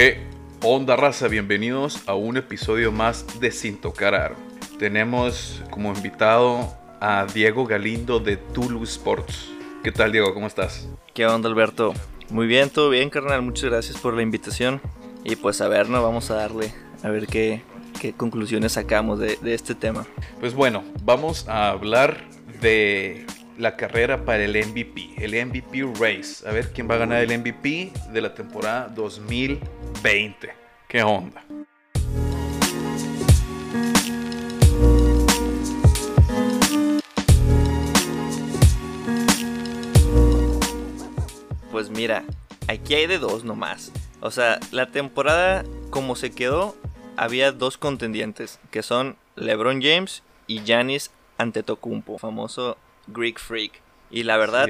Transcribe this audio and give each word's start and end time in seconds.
¿Qué 0.00 0.16
onda 0.62 0.96
raza? 0.96 1.28
Bienvenidos 1.28 2.08
a 2.08 2.14
un 2.14 2.38
episodio 2.38 2.90
más 2.90 3.38
de 3.38 3.50
Sin 3.50 3.76
Tocar 3.76 4.14
Aro. 4.14 4.34
Tenemos 4.78 5.62
como 5.68 5.92
invitado 5.92 6.74
a 7.02 7.26
Diego 7.26 7.66
Galindo 7.66 8.18
de 8.18 8.38
Tulu 8.38 8.82
Sports. 8.84 9.50
¿Qué 9.84 9.92
tal 9.92 10.10
Diego? 10.10 10.32
¿Cómo 10.32 10.46
estás? 10.46 10.88
¿Qué 11.12 11.26
onda 11.26 11.50
Alberto? 11.50 11.92
Muy 12.30 12.46
bien, 12.46 12.70
todo 12.70 12.88
bien 12.88 13.10
carnal, 13.10 13.42
muchas 13.42 13.68
gracias 13.68 13.98
por 13.98 14.14
la 14.14 14.22
invitación. 14.22 14.80
Y 15.22 15.36
pues 15.36 15.60
a 15.60 15.68
ver, 15.68 15.90
¿no? 15.90 16.02
Vamos 16.02 16.30
a 16.30 16.36
darle, 16.36 16.72
a 17.02 17.10
ver 17.10 17.26
qué, 17.26 17.60
qué 18.00 18.14
conclusiones 18.14 18.72
sacamos 18.72 19.18
de, 19.18 19.36
de 19.42 19.52
este 19.52 19.74
tema. 19.74 20.06
Pues 20.40 20.54
bueno, 20.54 20.82
vamos 21.04 21.46
a 21.46 21.68
hablar 21.68 22.24
de 22.62 23.26
la 23.60 23.76
carrera 23.76 24.24
para 24.24 24.42
el 24.42 24.56
MVP, 24.56 25.16
el 25.18 25.46
MVP 25.46 25.82
Race. 26.00 26.48
A 26.48 26.52
ver 26.52 26.72
quién 26.72 26.88
va 26.88 26.94
a 26.94 26.98
ganar 26.98 27.22
el 27.22 27.38
MVP 27.38 27.92
de 28.10 28.20
la 28.22 28.34
temporada 28.34 28.88
2020. 28.88 30.50
¿Qué 30.88 31.02
onda? 31.02 31.44
Pues 41.70 41.90
mira, 41.90 42.24
aquí 42.66 42.94
hay 42.94 43.06
de 43.06 43.18
dos 43.18 43.44
nomás. 43.44 43.92
O 44.20 44.30
sea, 44.30 44.58
la 44.72 44.86
temporada 44.86 45.64
como 45.90 46.16
se 46.16 46.30
quedó, 46.30 46.74
había 47.16 47.52
dos 47.52 47.76
contendientes, 47.76 48.58
que 48.70 48.82
son 48.82 49.16
LeBron 49.36 49.82
James 49.82 50.22
y 50.46 50.60
Giannis 50.62 51.10
Antetokounmpo, 51.36 52.18
famoso 52.18 52.78
Greek 53.12 53.38
Freak. 53.38 53.72
Y 54.10 54.24
la 54.24 54.36
verdad, 54.36 54.68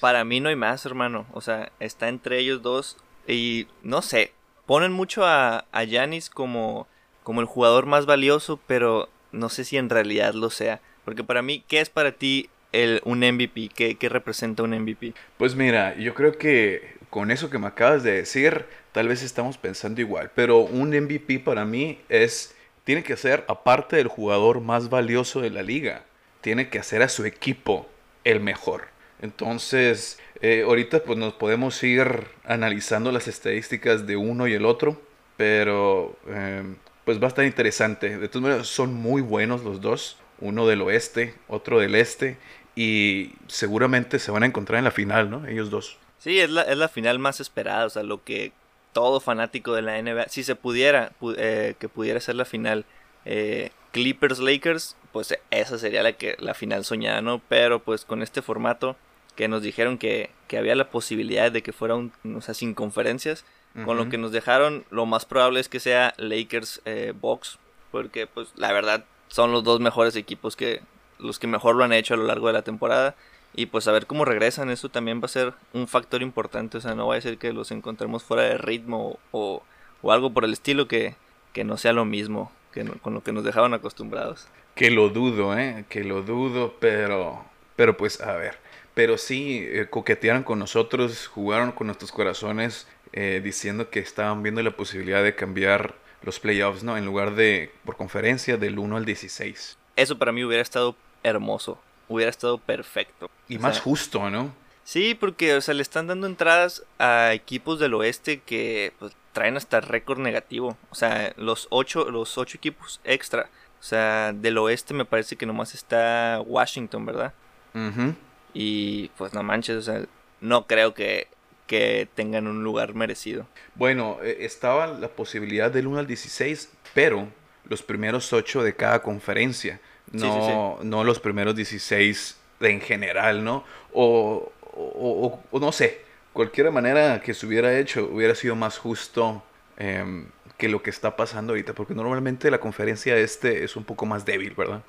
para 0.00 0.24
mí 0.24 0.40
no 0.40 0.48
hay 0.48 0.56
más, 0.56 0.84
hermano. 0.84 1.26
O 1.32 1.40
sea, 1.40 1.70
está 1.78 2.08
entre 2.08 2.38
ellos 2.38 2.62
dos. 2.62 2.96
Y 3.26 3.68
no 3.82 4.02
sé, 4.02 4.32
ponen 4.66 4.92
mucho 4.92 5.24
a, 5.24 5.64
a 5.70 5.84
Giannis 5.84 6.28
como, 6.28 6.88
como 7.22 7.40
el 7.40 7.46
jugador 7.46 7.86
más 7.86 8.06
valioso, 8.06 8.58
pero 8.66 9.08
no 9.32 9.48
sé 9.48 9.64
si 9.64 9.76
en 9.76 9.90
realidad 9.90 10.34
lo 10.34 10.50
sea. 10.50 10.80
Porque 11.04 11.24
para 11.24 11.42
mí, 11.42 11.64
¿qué 11.68 11.80
es 11.80 11.88
para 11.88 12.12
ti 12.12 12.50
el, 12.72 13.00
un 13.04 13.20
MVP? 13.20 13.70
¿Qué, 13.74 13.96
¿Qué 13.96 14.08
representa 14.08 14.62
un 14.62 14.70
MVP? 14.70 15.14
Pues 15.36 15.54
mira, 15.54 15.96
yo 15.96 16.14
creo 16.14 16.36
que 16.36 16.98
con 17.10 17.30
eso 17.30 17.50
que 17.50 17.58
me 17.58 17.66
acabas 17.66 18.02
de 18.02 18.12
decir, 18.12 18.66
tal 18.92 19.08
vez 19.08 19.22
estamos 19.22 19.58
pensando 19.58 20.00
igual. 20.00 20.30
Pero 20.34 20.60
un 20.60 20.90
MVP 20.90 21.40
para 21.40 21.64
mí 21.64 21.98
es, 22.08 22.54
tiene 22.84 23.02
que 23.02 23.16
ser, 23.16 23.44
aparte 23.48 23.96
del 23.96 24.08
jugador 24.08 24.60
más 24.60 24.88
valioso 24.88 25.40
de 25.40 25.50
la 25.50 25.62
liga, 25.62 26.04
tiene 26.40 26.68
que 26.68 26.78
hacer 26.78 27.02
a 27.02 27.08
su 27.08 27.24
equipo 27.24 27.88
el 28.24 28.40
mejor. 28.40 28.88
Entonces, 29.20 30.18
eh, 30.40 30.62
ahorita 30.66 31.02
pues 31.04 31.18
nos 31.18 31.34
podemos 31.34 31.82
ir 31.82 32.26
analizando 32.44 33.12
las 33.12 33.28
estadísticas 33.28 34.06
de 34.06 34.16
uno 34.16 34.46
y 34.46 34.54
el 34.54 34.64
otro, 34.64 35.00
pero 35.36 36.16
eh, 36.28 36.62
pues 37.04 37.20
va 37.20 37.26
a 37.26 37.28
estar 37.28 37.44
interesante. 37.44 38.18
De 38.18 38.28
todas 38.28 38.42
maneras, 38.42 38.66
son 38.66 38.94
muy 38.94 39.20
buenos 39.20 39.62
los 39.62 39.80
dos, 39.80 40.18
uno 40.40 40.66
del 40.66 40.82
oeste, 40.82 41.34
otro 41.48 41.78
del 41.78 41.94
este, 41.94 42.38
y 42.74 43.32
seguramente 43.46 44.18
se 44.18 44.30
van 44.30 44.42
a 44.42 44.46
encontrar 44.46 44.78
en 44.78 44.84
la 44.84 44.90
final, 44.90 45.30
¿no? 45.30 45.46
Ellos 45.46 45.70
dos. 45.70 45.98
Sí, 46.18 46.40
es 46.40 46.50
la, 46.50 46.62
es 46.62 46.76
la 46.76 46.88
final 46.88 47.18
más 47.18 47.40
esperada, 47.40 47.86
o 47.86 47.90
sea, 47.90 48.02
lo 48.02 48.24
que 48.24 48.52
todo 48.92 49.20
fanático 49.20 49.74
de 49.74 49.82
la 49.82 50.00
NBA, 50.00 50.28
si 50.28 50.42
se 50.42 50.54
pudiera, 50.54 51.12
eh, 51.36 51.74
que 51.78 51.88
pudiera 51.88 52.20
ser 52.20 52.34
la 52.34 52.44
final 52.44 52.84
eh, 53.24 53.70
Clippers 53.92 54.38
Lakers, 54.38 54.96
pues 55.12 55.36
esa 55.50 55.78
sería 55.78 56.02
la 56.02 56.12
que 56.12 56.36
la 56.38 56.54
final 56.54 56.84
soñada, 56.84 57.20
¿no? 57.22 57.40
Pero 57.48 57.80
pues 57.80 58.04
con 58.04 58.22
este 58.22 58.42
formato 58.42 58.96
que 59.36 59.48
nos 59.48 59.62
dijeron 59.62 59.98
que, 59.98 60.30
que 60.48 60.58
había 60.58 60.74
la 60.74 60.90
posibilidad 60.90 61.50
de 61.50 61.62
que 61.62 61.72
fuera 61.72 61.94
un, 61.94 62.12
o 62.36 62.40
sea, 62.40 62.54
sin 62.54 62.74
conferencias, 62.74 63.44
con 63.84 63.96
lo 63.96 64.08
que 64.08 64.18
nos 64.18 64.32
dejaron, 64.32 64.84
lo 64.90 65.06
más 65.06 65.26
probable 65.26 65.60
es 65.60 65.68
que 65.68 65.78
sea 65.78 66.12
Lakers 66.16 66.82
eh, 66.86 67.14
Box, 67.18 67.60
porque 67.92 68.26
pues 68.26 68.48
la 68.56 68.72
verdad 68.72 69.04
son 69.28 69.52
los 69.52 69.62
dos 69.62 69.78
mejores 69.78 70.16
equipos 70.16 70.56
que 70.56 70.82
los 71.20 71.38
que 71.38 71.46
mejor 71.46 71.76
lo 71.76 71.84
han 71.84 71.92
hecho 71.92 72.14
a 72.14 72.16
lo 72.16 72.24
largo 72.24 72.48
de 72.48 72.52
la 72.52 72.62
temporada. 72.62 73.14
Y 73.54 73.66
pues 73.66 73.86
a 73.86 73.92
ver 73.92 74.06
cómo 74.06 74.24
regresan, 74.24 74.70
eso 74.70 74.88
también 74.88 75.20
va 75.20 75.26
a 75.26 75.28
ser 75.28 75.54
un 75.72 75.86
factor 75.86 76.20
importante. 76.20 76.78
O 76.78 76.80
sea, 76.80 76.96
no 76.96 77.06
va 77.06 77.16
a 77.16 77.20
ser 77.20 77.38
que 77.38 77.52
los 77.52 77.70
encontremos 77.70 78.24
fuera 78.24 78.42
de 78.42 78.58
ritmo 78.58 79.18
o, 79.30 79.62
o 80.02 80.12
algo 80.12 80.30
por 80.30 80.44
el 80.44 80.52
estilo 80.52 80.88
que, 80.88 81.14
que 81.52 81.62
no 81.62 81.76
sea 81.76 81.92
lo 81.92 82.04
mismo 82.04 82.50
que 82.72 82.84
con 82.84 83.14
lo 83.14 83.22
que 83.22 83.32
nos 83.32 83.44
dejaban 83.44 83.74
acostumbrados. 83.74 84.48
Que 84.74 84.90
lo 84.90 85.08
dudo, 85.08 85.58
¿eh? 85.58 85.84
Que 85.88 86.04
lo 86.04 86.22
dudo, 86.22 86.76
pero, 86.80 87.44
pero 87.76 87.96
pues 87.96 88.20
a 88.20 88.34
ver. 88.34 88.58
Pero 88.94 89.18
sí, 89.18 89.58
eh, 89.62 89.86
coquetearon 89.88 90.42
con 90.42 90.58
nosotros, 90.58 91.26
jugaron 91.26 91.72
con 91.72 91.86
nuestros 91.86 92.12
corazones, 92.12 92.86
eh, 93.12 93.40
diciendo 93.42 93.90
que 93.90 94.00
estaban 94.00 94.42
viendo 94.42 94.62
la 94.62 94.72
posibilidad 94.72 95.22
de 95.22 95.34
cambiar 95.34 95.94
los 96.22 96.38
playoffs, 96.38 96.82
¿no? 96.82 96.96
En 96.96 97.04
lugar 97.04 97.34
de 97.34 97.72
por 97.84 97.96
conferencia 97.96 98.56
del 98.56 98.78
1 98.78 98.96
al 98.96 99.04
16. 99.04 99.78
Eso 99.96 100.18
para 100.18 100.32
mí 100.32 100.44
hubiera 100.44 100.62
estado 100.62 100.94
hermoso, 101.22 101.80
hubiera 102.08 102.30
estado 102.30 102.58
perfecto. 102.58 103.30
Y 103.48 103.56
o 103.56 103.60
más 103.60 103.76
sea, 103.76 103.82
justo, 103.82 104.30
¿no? 104.30 104.52
Sí, 104.84 105.14
porque, 105.14 105.54
o 105.54 105.60
sea, 105.60 105.74
le 105.74 105.82
están 105.82 106.06
dando 106.06 106.26
entradas 106.26 106.84
a 106.98 107.32
equipos 107.32 107.78
del 107.78 107.94
oeste 107.94 108.40
que 108.40 108.92
pues, 108.98 109.14
traen 109.32 109.56
hasta 109.56 109.80
récord 109.80 110.18
negativo. 110.18 110.76
O 110.90 110.94
sea, 110.94 111.32
los 111.36 111.68
ocho, 111.70 112.10
los 112.10 112.38
ocho 112.38 112.56
equipos 112.56 113.00
extra. 113.04 113.48
O 113.78 113.82
sea, 113.82 114.32
del 114.32 114.58
oeste 114.58 114.94
me 114.94 115.04
parece 115.04 115.36
que 115.36 115.46
nomás 115.46 115.74
está 115.74 116.42
Washington, 116.44 117.06
¿verdad? 117.06 117.32
Uh 117.74 118.12
Y 118.52 119.08
pues 119.16 119.32
no 119.32 119.42
manches, 119.42 119.76
o 119.76 119.82
sea, 119.82 120.04
no 120.40 120.66
creo 120.66 120.92
que, 120.92 121.28
que 121.66 122.08
tengan 122.14 122.46
un 122.46 122.64
lugar 122.64 122.94
merecido. 122.94 123.46
Bueno, 123.76 124.18
eh, 124.22 124.38
estaba 124.40 124.86
la 124.88 125.08
posibilidad 125.08 125.70
del 125.70 125.86
1 125.86 126.00
al 126.00 126.06
16, 126.06 126.72
pero 126.94 127.28
los 127.64 127.82
primeros 127.82 128.32
8 128.32 128.64
de 128.64 128.74
cada 128.74 129.02
conferencia, 129.02 129.80
no, 130.10 130.20
sí, 130.20 130.40
sí, 130.40 130.80
sí. 130.82 130.88
no 130.88 131.04
los 131.04 131.20
primeros 131.20 131.54
16 131.54 132.38
en 132.60 132.80
general, 132.80 133.44
¿no? 133.44 133.64
O, 133.92 134.52
o, 134.80 135.26
o, 135.26 135.40
o, 135.50 135.60
no 135.60 135.72
sé, 135.72 136.00
cualquier 136.32 136.70
manera 136.70 137.20
que 137.20 137.34
se 137.34 137.46
hubiera 137.46 137.78
hecho 137.78 138.08
hubiera 138.12 138.34
sido 138.34 138.56
más 138.56 138.78
justo 138.78 139.42
eh, 139.78 140.24
que 140.58 140.68
lo 140.68 140.82
que 140.82 140.90
está 140.90 141.16
pasando 141.16 141.52
ahorita, 141.52 141.72
porque 141.72 141.94
normalmente 141.94 142.50
la 142.50 142.58
conferencia 142.60 143.16
este 143.16 143.64
es 143.64 143.76
un 143.76 143.84
poco 143.84 144.06
más 144.06 144.24
débil, 144.24 144.54
¿verdad? 144.54 144.82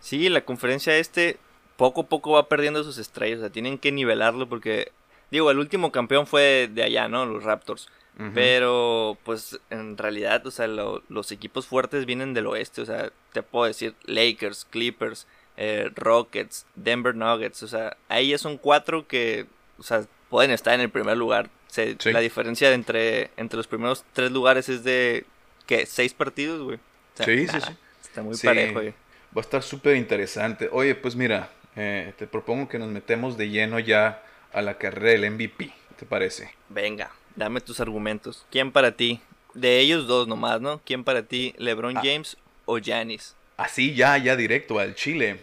Sí, 0.00 0.28
la 0.28 0.44
conferencia 0.44 0.96
este 0.98 1.38
poco 1.76 2.02
a 2.02 2.06
poco 2.06 2.32
va 2.32 2.48
perdiendo 2.48 2.82
sus 2.84 2.98
estrellas, 2.98 3.38
o 3.38 3.42
sea, 3.42 3.50
tienen 3.50 3.78
que 3.78 3.92
nivelarlo 3.92 4.48
porque, 4.48 4.92
digo, 5.30 5.50
el 5.50 5.58
último 5.58 5.92
campeón 5.92 6.26
fue 6.26 6.68
de 6.72 6.82
allá, 6.82 7.08
¿no? 7.08 7.26
Los 7.26 7.44
Raptors. 7.44 7.88
Uh 8.18 8.22
-huh. 8.22 8.30
Pero, 8.34 9.18
pues, 9.24 9.60
en 9.68 9.98
realidad, 9.98 10.46
o 10.46 10.50
sea, 10.50 10.66
lo, 10.66 11.02
los 11.08 11.32
equipos 11.32 11.66
fuertes 11.66 12.06
vienen 12.06 12.32
del 12.32 12.46
oeste, 12.46 12.80
o 12.80 12.86
sea, 12.86 13.10
te 13.32 13.42
puedo 13.42 13.66
decir 13.66 13.94
Lakers, 14.04 14.64
Clippers, 14.64 15.26
eh, 15.56 15.90
Rockets, 15.94 16.66
Denver 16.74 17.14
Nuggets, 17.14 17.62
o 17.62 17.68
sea, 17.68 17.96
ahí 18.08 18.30
ya 18.30 18.38
son 18.38 18.58
cuatro 18.58 19.06
que, 19.06 19.46
o 19.78 19.82
sea, 19.82 20.04
pueden 20.28 20.50
estar 20.50 20.74
en 20.74 20.80
el 20.80 20.90
primer 20.90 21.16
lugar. 21.16 21.48
Se, 21.68 21.96
sí. 21.98 22.12
La 22.12 22.20
diferencia 22.20 22.72
entre, 22.72 23.30
entre 23.36 23.56
los 23.56 23.66
primeros 23.66 24.04
tres 24.12 24.30
lugares 24.30 24.68
es 24.68 24.84
de, 24.84 25.24
¿qué? 25.66 25.86
¿Seis 25.86 26.14
partidos, 26.14 26.62
güey? 26.62 26.76
O 26.76 27.16
sea, 27.16 27.26
sí, 27.26 27.46
sí, 27.48 27.60
sí. 27.60 27.72
Está 28.02 28.22
muy 28.22 28.34
sí. 28.34 28.46
parejo, 28.46 28.74
güey. 28.74 28.94
Va 29.36 29.40
a 29.40 29.40
estar 29.40 29.62
súper 29.62 29.96
interesante. 29.96 30.68
Oye, 30.72 30.94
pues 30.94 31.16
mira, 31.16 31.50
eh, 31.74 32.14
te 32.16 32.26
propongo 32.26 32.68
que 32.68 32.78
nos 32.78 32.88
metemos 32.88 33.36
de 33.36 33.50
lleno 33.50 33.78
ya 33.78 34.22
a 34.52 34.62
la 34.62 34.78
carrera 34.78 35.10
del 35.10 35.30
MVP. 35.30 35.72
¿Te 35.98 36.06
parece? 36.06 36.50
Venga, 36.68 37.10
dame 37.34 37.60
tus 37.60 37.80
argumentos. 37.80 38.46
¿Quién 38.50 38.72
para 38.72 38.92
ti? 38.92 39.20
De 39.54 39.78
ellos 39.80 40.06
dos 40.06 40.28
nomás, 40.28 40.60
¿no? 40.60 40.80
¿Quién 40.84 41.04
para 41.04 41.22
ti? 41.22 41.54
¿LeBron 41.58 41.96
ah. 41.96 42.02
James 42.02 42.36
o 42.64 42.78
Giannis? 42.78 43.34
Así 43.56 43.94
ya, 43.94 44.16
ya 44.18 44.36
directo 44.36 44.78
al 44.78 44.94
Chile. 44.94 45.40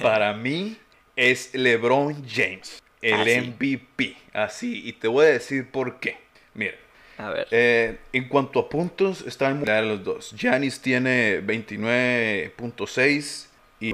Para 0.00 0.32
mí 0.34 0.76
es 1.16 1.54
LeBron 1.54 2.24
James, 2.26 2.82
el 3.02 3.20
Así. 3.20 3.40
MVP. 3.40 4.16
Así, 4.32 4.80
y 4.86 4.94
te 4.94 5.08
voy 5.08 5.26
a 5.26 5.30
decir 5.30 5.70
por 5.70 6.00
qué. 6.00 6.16
Mira. 6.54 6.76
A 7.18 7.30
ver. 7.30 7.46
Eh, 7.50 7.98
en 8.14 8.28
cuanto 8.28 8.60
a 8.60 8.68
puntos, 8.68 9.22
están 9.26 9.58
muy 9.58 9.66
los 9.66 10.02
dos. 10.02 10.32
Giannis 10.34 10.80
tiene 10.80 11.42
29.6 11.42 13.46
y 13.80 13.92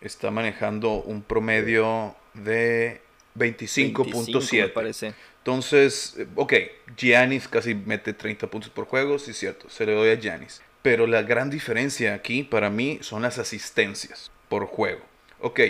está 0.00 0.30
manejando 0.30 1.02
un 1.02 1.22
promedio 1.22 2.14
de 2.34 3.00
25.7. 3.36 4.72
parece. 4.72 5.14
Entonces, 5.38 6.16
ok, 6.36 6.52
Giannis 6.96 7.48
casi 7.48 7.74
mete 7.74 8.12
30 8.12 8.46
puntos 8.46 8.70
por 8.70 8.84
juego, 8.84 9.18
sí 9.18 9.32
es 9.32 9.38
cierto, 9.38 9.68
se 9.68 9.84
le 9.84 9.94
doy 9.94 10.10
a 10.10 10.14
Giannis. 10.14 10.62
Pero 10.82 11.08
la 11.08 11.22
gran 11.22 11.50
diferencia 11.50 12.14
aquí 12.14 12.44
para 12.44 12.70
mí 12.70 13.00
son 13.02 13.22
las 13.22 13.38
asistencias 13.38 14.31
por 14.52 14.66
juego. 14.66 15.00
Ok. 15.40 15.60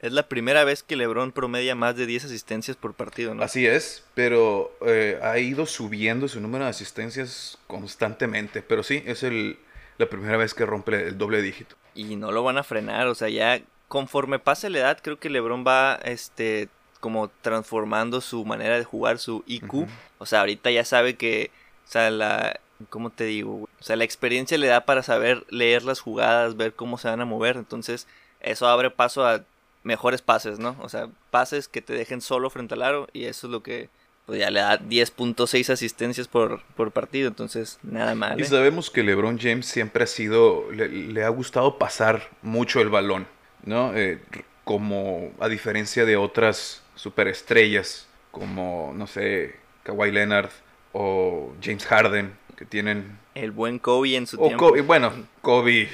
Es 0.00 0.12
la 0.12 0.28
primera 0.28 0.62
vez 0.62 0.84
que 0.84 0.94
LeBron 0.94 1.32
promedia 1.32 1.74
más 1.74 1.96
de 1.96 2.06
10 2.06 2.26
asistencias 2.26 2.76
por 2.76 2.94
partido, 2.94 3.34
¿no? 3.34 3.42
Así 3.42 3.66
es, 3.66 4.04
pero 4.14 4.72
eh, 4.86 5.18
ha 5.20 5.36
ido 5.40 5.66
subiendo 5.66 6.28
su 6.28 6.40
número 6.40 6.62
de 6.62 6.70
asistencias 6.70 7.58
constantemente. 7.66 8.62
Pero 8.62 8.84
sí, 8.84 9.02
es 9.04 9.24
el, 9.24 9.58
la 9.98 10.08
primera 10.08 10.36
vez 10.36 10.54
que 10.54 10.64
rompe 10.64 11.08
el 11.08 11.18
doble 11.18 11.42
dígito. 11.42 11.74
Y 11.96 12.14
no 12.14 12.30
lo 12.30 12.44
van 12.44 12.56
a 12.56 12.62
frenar, 12.62 13.08
o 13.08 13.16
sea, 13.16 13.28
ya 13.28 13.60
conforme 13.88 14.38
pase 14.38 14.70
la 14.70 14.78
edad, 14.78 15.00
creo 15.02 15.18
que 15.18 15.28
LeBron 15.28 15.64
va 15.66 15.96
este, 16.04 16.68
como 17.00 17.30
transformando 17.42 18.20
su 18.20 18.44
manera 18.44 18.78
de 18.78 18.84
jugar, 18.84 19.18
su 19.18 19.42
IQ. 19.48 19.74
Uh 19.74 19.82
-huh. 19.86 19.88
O 20.18 20.26
sea, 20.26 20.40
ahorita 20.40 20.70
ya 20.70 20.84
sabe 20.84 21.16
que 21.16 21.50
O 21.88 21.90
sea, 21.90 22.12
la, 22.12 22.60
¿cómo 22.90 23.10
te 23.10 23.24
digo? 23.24 23.68
O 23.80 23.82
sea, 23.82 23.96
la 23.96 24.04
experiencia 24.04 24.56
le 24.56 24.68
da 24.68 24.84
para 24.86 25.02
saber 25.02 25.44
leer 25.50 25.82
las 25.82 25.98
jugadas, 25.98 26.56
ver 26.56 26.74
cómo 26.74 26.96
se 26.96 27.08
van 27.08 27.20
a 27.20 27.24
mover. 27.24 27.56
Entonces, 27.56 28.06
eso 28.40 28.66
abre 28.66 28.90
paso 28.90 29.26
a 29.26 29.42
mejores 29.82 30.22
pases, 30.22 30.58
¿no? 30.58 30.76
O 30.80 30.88
sea, 30.88 31.08
pases 31.30 31.68
que 31.68 31.82
te 31.82 31.94
dejen 31.94 32.20
solo 32.20 32.50
frente 32.50 32.74
al 32.74 32.82
aro 32.82 33.08
y 33.12 33.24
eso 33.24 33.46
es 33.46 33.50
lo 33.50 33.62
que 33.62 33.88
pues 34.26 34.38
ya 34.38 34.50
le 34.50 34.60
da 34.60 34.78
10.6 34.78 35.70
asistencias 35.72 36.28
por, 36.28 36.62
por, 36.76 36.92
partido, 36.92 37.26
entonces 37.26 37.80
nada 37.82 38.14
mal. 38.14 38.38
Y 38.38 38.42
¿eh? 38.42 38.46
sabemos 38.46 38.88
que 38.90 39.02
LeBron 39.02 39.40
James 39.40 39.66
siempre 39.66 40.04
ha 40.04 40.06
sido, 40.06 40.70
le, 40.70 41.24
ha 41.24 41.28
gustado 41.30 41.78
pasar 41.78 42.28
mucho 42.42 42.80
el 42.80 42.90
balón, 42.90 43.26
¿no? 43.64 43.92
Eh, 43.96 44.20
como 44.62 45.32
a 45.40 45.48
diferencia 45.48 46.04
de 46.04 46.16
otras 46.16 46.82
superestrellas 46.94 48.06
como, 48.30 48.92
no 48.94 49.06
sé, 49.06 49.56
Kawhi 49.82 50.12
Leonard 50.12 50.50
o 50.92 51.52
James 51.60 51.84
Harden, 51.86 52.32
que 52.56 52.64
tienen... 52.64 53.18
El 53.34 53.50
buen 53.50 53.78
Kobe 53.78 54.16
en 54.16 54.26
su 54.26 54.36
tiempo. 54.36 54.68
Kobe, 54.68 54.82
bueno, 54.82 55.12
Kobe... 55.42 55.88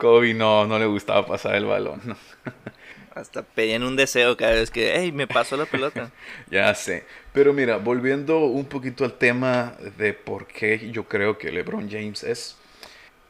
Kobe 0.00 0.32
no, 0.32 0.66
no 0.66 0.78
le 0.78 0.86
gustaba 0.86 1.26
pasar 1.26 1.54
el 1.54 1.66
balón. 1.66 2.00
¿no? 2.04 2.16
Hasta 3.14 3.42
pedían 3.42 3.82
un 3.82 3.96
deseo 3.96 4.36
cada 4.36 4.52
vez 4.52 4.70
que, 4.70 4.94
hey, 4.96 5.12
me 5.12 5.26
pasó 5.26 5.56
la 5.56 5.66
pelota. 5.66 6.10
ya 6.50 6.74
sé. 6.74 7.04
Pero 7.34 7.52
mira, 7.52 7.76
volviendo 7.76 8.38
un 8.40 8.64
poquito 8.64 9.04
al 9.04 9.18
tema 9.18 9.74
de 9.98 10.14
por 10.14 10.46
qué 10.46 10.90
yo 10.90 11.04
creo 11.06 11.36
que 11.36 11.52
LeBron 11.52 11.90
James 11.90 12.24
es. 12.24 12.56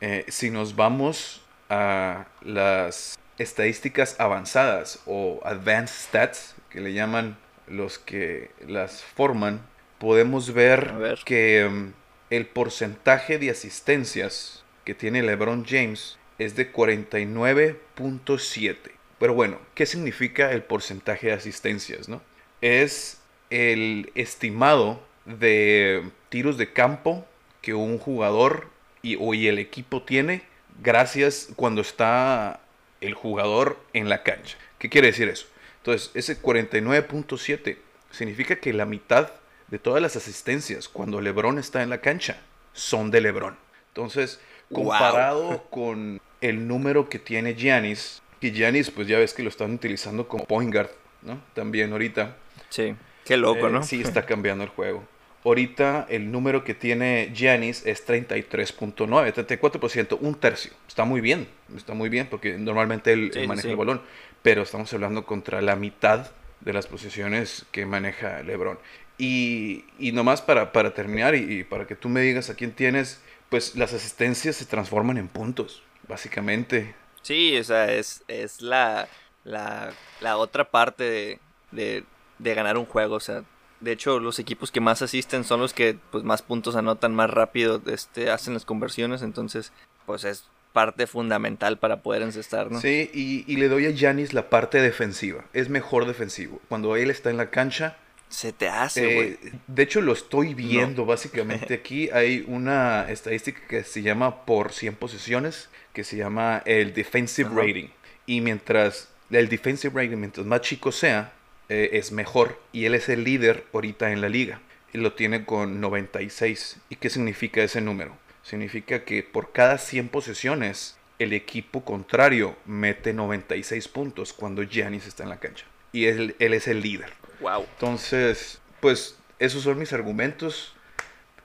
Eh, 0.00 0.24
si 0.28 0.50
nos 0.50 0.76
vamos 0.76 1.42
a 1.68 2.26
las 2.42 3.18
estadísticas 3.38 4.18
avanzadas 4.20 5.00
o 5.06 5.40
advanced 5.44 6.08
stats, 6.08 6.54
que 6.70 6.80
le 6.80 6.92
llaman 6.92 7.36
los 7.66 7.98
que 7.98 8.52
las 8.66 9.02
forman, 9.02 9.60
podemos 9.98 10.52
ver, 10.52 10.94
que 11.24 11.66
um, 11.68 11.92
el 12.30 12.46
porcentaje 12.46 13.38
de 13.38 13.50
asistencias 13.50 14.64
que 14.84 14.94
tiene 14.94 15.22
LeBron 15.22 15.64
James 15.66 16.19
es 16.40 16.56
de 16.56 16.72
49.7. 16.72 18.76
Pero 19.18 19.34
bueno, 19.34 19.60
¿qué 19.74 19.84
significa 19.84 20.52
el 20.52 20.62
porcentaje 20.62 21.26
de 21.26 21.34
asistencias? 21.34 22.08
No? 22.08 22.22
Es 22.62 23.20
el 23.50 24.10
estimado 24.14 25.02
de 25.26 26.02
tiros 26.30 26.56
de 26.56 26.72
campo 26.72 27.26
que 27.60 27.74
un 27.74 27.98
jugador 27.98 28.68
y, 29.02 29.18
o 29.20 29.34
el 29.34 29.58
equipo 29.58 30.02
tiene 30.02 30.40
gracias 30.82 31.50
cuando 31.56 31.82
está 31.82 32.60
el 33.02 33.12
jugador 33.12 33.78
en 33.92 34.08
la 34.08 34.22
cancha. 34.22 34.56
¿Qué 34.78 34.88
quiere 34.88 35.08
decir 35.08 35.28
eso? 35.28 35.44
Entonces, 35.76 36.10
ese 36.14 36.40
49.7 36.40 37.76
significa 38.10 38.56
que 38.56 38.72
la 38.72 38.86
mitad 38.86 39.30
de 39.68 39.78
todas 39.78 40.00
las 40.00 40.16
asistencias 40.16 40.88
cuando 40.88 41.20
LeBron 41.20 41.58
está 41.58 41.82
en 41.82 41.90
la 41.90 42.00
cancha 42.00 42.40
son 42.72 43.10
de 43.10 43.20
LeBron. 43.20 43.58
Entonces, 43.88 44.40
comparado 44.72 45.64
con 45.70 46.20
el 46.40 46.66
número 46.66 47.08
que 47.08 47.18
tiene 47.18 47.54
Giannis, 47.54 48.22
y 48.40 48.52
Giannis, 48.52 48.90
pues 48.90 49.06
ya 49.06 49.18
ves 49.18 49.34
que 49.34 49.42
lo 49.42 49.50
están 49.50 49.74
utilizando 49.74 50.26
como 50.26 50.46
point 50.46 50.72
guard, 50.72 50.90
¿no? 51.22 51.40
También 51.54 51.92
ahorita. 51.92 52.36
Sí, 52.70 52.94
qué 53.24 53.36
loco, 53.36 53.68
eh, 53.68 53.70
¿no? 53.70 53.82
Sí, 53.82 54.00
está 54.04 54.24
cambiando 54.24 54.64
el 54.64 54.70
juego. 54.70 55.04
Ahorita 55.44 56.06
el 56.10 56.30
número 56.30 56.64
que 56.64 56.74
tiene 56.74 57.30
Giannis 57.34 57.84
es 57.86 58.06
33.9, 58.06 59.32
34%, 59.32 60.18
un 60.20 60.34
tercio. 60.34 60.72
Está 60.86 61.04
muy 61.04 61.20
bien, 61.20 61.48
está 61.74 61.94
muy 61.94 62.10
bien 62.10 62.26
porque 62.30 62.58
normalmente 62.58 63.12
él, 63.12 63.32
maneja 63.46 63.68
el 63.68 63.76
balón, 63.76 64.02
pero 64.42 64.62
estamos 64.62 64.92
hablando 64.92 65.24
contra 65.24 65.62
la 65.62 65.76
mitad 65.76 66.30
de 66.60 66.72
las 66.74 66.86
posiciones 66.86 67.64
que 67.72 67.86
maneja 67.86 68.42
LeBron. 68.42 68.78
Y, 69.16 69.84
y 69.98 70.12
nomás 70.12 70.42
para, 70.42 70.72
para 70.72 70.92
terminar 70.92 71.34
y, 71.34 71.60
y 71.60 71.64
para 71.64 71.86
que 71.86 71.94
tú 71.94 72.10
me 72.10 72.20
digas 72.20 72.50
a 72.50 72.54
quién 72.54 72.72
tienes, 72.72 73.20
pues 73.48 73.76
las 73.76 73.94
asistencias 73.94 74.56
se 74.56 74.66
transforman 74.66 75.16
en 75.16 75.28
puntos, 75.28 75.82
básicamente. 76.10 76.94
Sí, 77.22 77.56
o 77.56 77.64
sea, 77.64 77.90
es, 77.92 78.22
es 78.28 78.60
la, 78.60 79.08
la, 79.44 79.92
la 80.20 80.36
otra 80.36 80.70
parte 80.70 81.38
de, 81.70 82.04
de, 82.38 82.54
ganar 82.54 82.76
un 82.76 82.84
juego. 82.84 83.14
O 83.14 83.20
sea, 83.20 83.44
de 83.80 83.92
hecho, 83.92 84.18
los 84.18 84.38
equipos 84.38 84.70
que 84.70 84.80
más 84.80 85.00
asisten 85.00 85.44
son 85.44 85.60
los 85.60 85.72
que 85.72 85.96
pues 86.10 86.24
más 86.24 86.42
puntos 86.42 86.76
anotan 86.76 87.14
más 87.14 87.30
rápido, 87.30 87.80
este, 87.86 88.30
hacen 88.30 88.54
las 88.54 88.64
conversiones. 88.64 89.22
Entonces, 89.22 89.72
pues 90.04 90.24
es 90.24 90.44
parte 90.72 91.06
fundamental 91.06 91.78
para 91.78 92.02
poder 92.02 92.22
encestar, 92.22 92.70
¿no? 92.70 92.80
Sí, 92.80 93.10
y, 93.12 93.50
y 93.50 93.56
le 93.56 93.68
doy 93.68 93.86
a 93.86 93.90
Yanis 93.90 94.34
la 94.34 94.50
parte 94.50 94.80
defensiva. 94.80 95.44
Es 95.52 95.68
mejor 95.68 96.06
defensivo. 96.06 96.60
Cuando 96.68 96.96
él 96.96 97.10
está 97.10 97.30
en 97.30 97.36
la 97.36 97.50
cancha, 97.50 97.96
se 98.30 98.52
te 98.52 98.68
hace, 98.68 99.14
güey. 99.14 99.28
Eh, 99.32 99.52
de 99.66 99.82
hecho, 99.82 100.00
lo 100.00 100.12
estoy 100.12 100.54
viendo 100.54 101.04
básicamente 101.06 101.74
aquí. 101.74 102.08
Hay 102.10 102.44
una 102.46 103.10
estadística 103.10 103.60
que 103.68 103.84
se 103.84 104.02
llama 104.02 104.46
por 104.46 104.72
100 104.72 104.94
posiciones, 104.94 105.68
que 105.92 106.04
se 106.04 106.16
llama 106.16 106.62
el 106.64 106.94
defensive 106.94 107.50
rating. 107.52 107.88
Y 108.26 108.40
mientras 108.40 109.08
el 109.30 109.48
defensive 109.48 109.92
rating, 110.00 110.16
mientras 110.16 110.46
más 110.46 110.60
chico 110.62 110.92
sea, 110.92 111.32
eh, 111.68 111.90
es 111.92 112.12
mejor. 112.12 112.60
Y 112.72 112.84
él 112.84 112.94
es 112.94 113.08
el 113.08 113.24
líder 113.24 113.66
ahorita 113.72 114.12
en 114.12 114.20
la 114.20 114.28
liga. 114.28 114.60
Y 114.92 114.98
lo 114.98 115.12
tiene 115.14 115.44
con 115.44 115.80
96. 115.80 116.78
¿Y 116.88 116.96
qué 116.96 117.10
significa 117.10 117.62
ese 117.62 117.80
número? 117.80 118.16
Significa 118.42 119.04
que 119.04 119.22
por 119.22 119.52
cada 119.52 119.76
100 119.78 120.08
posesiones, 120.08 120.96
el 121.18 121.32
equipo 121.32 121.84
contrario 121.84 122.56
mete 122.64 123.12
96 123.12 123.88
puntos 123.88 124.32
cuando 124.32 124.62
Giannis 124.62 125.06
está 125.06 125.24
en 125.24 125.28
la 125.28 125.40
cancha. 125.40 125.66
Y 125.92 126.06
él 126.06 126.36
es 126.38 126.68
el 126.68 126.82
líder. 126.82 127.12
Wow. 127.40 127.66
Entonces, 127.72 128.60
pues 128.80 129.18
esos 129.38 129.62
son 129.62 129.78
mis 129.78 129.92
argumentos. 129.92 130.74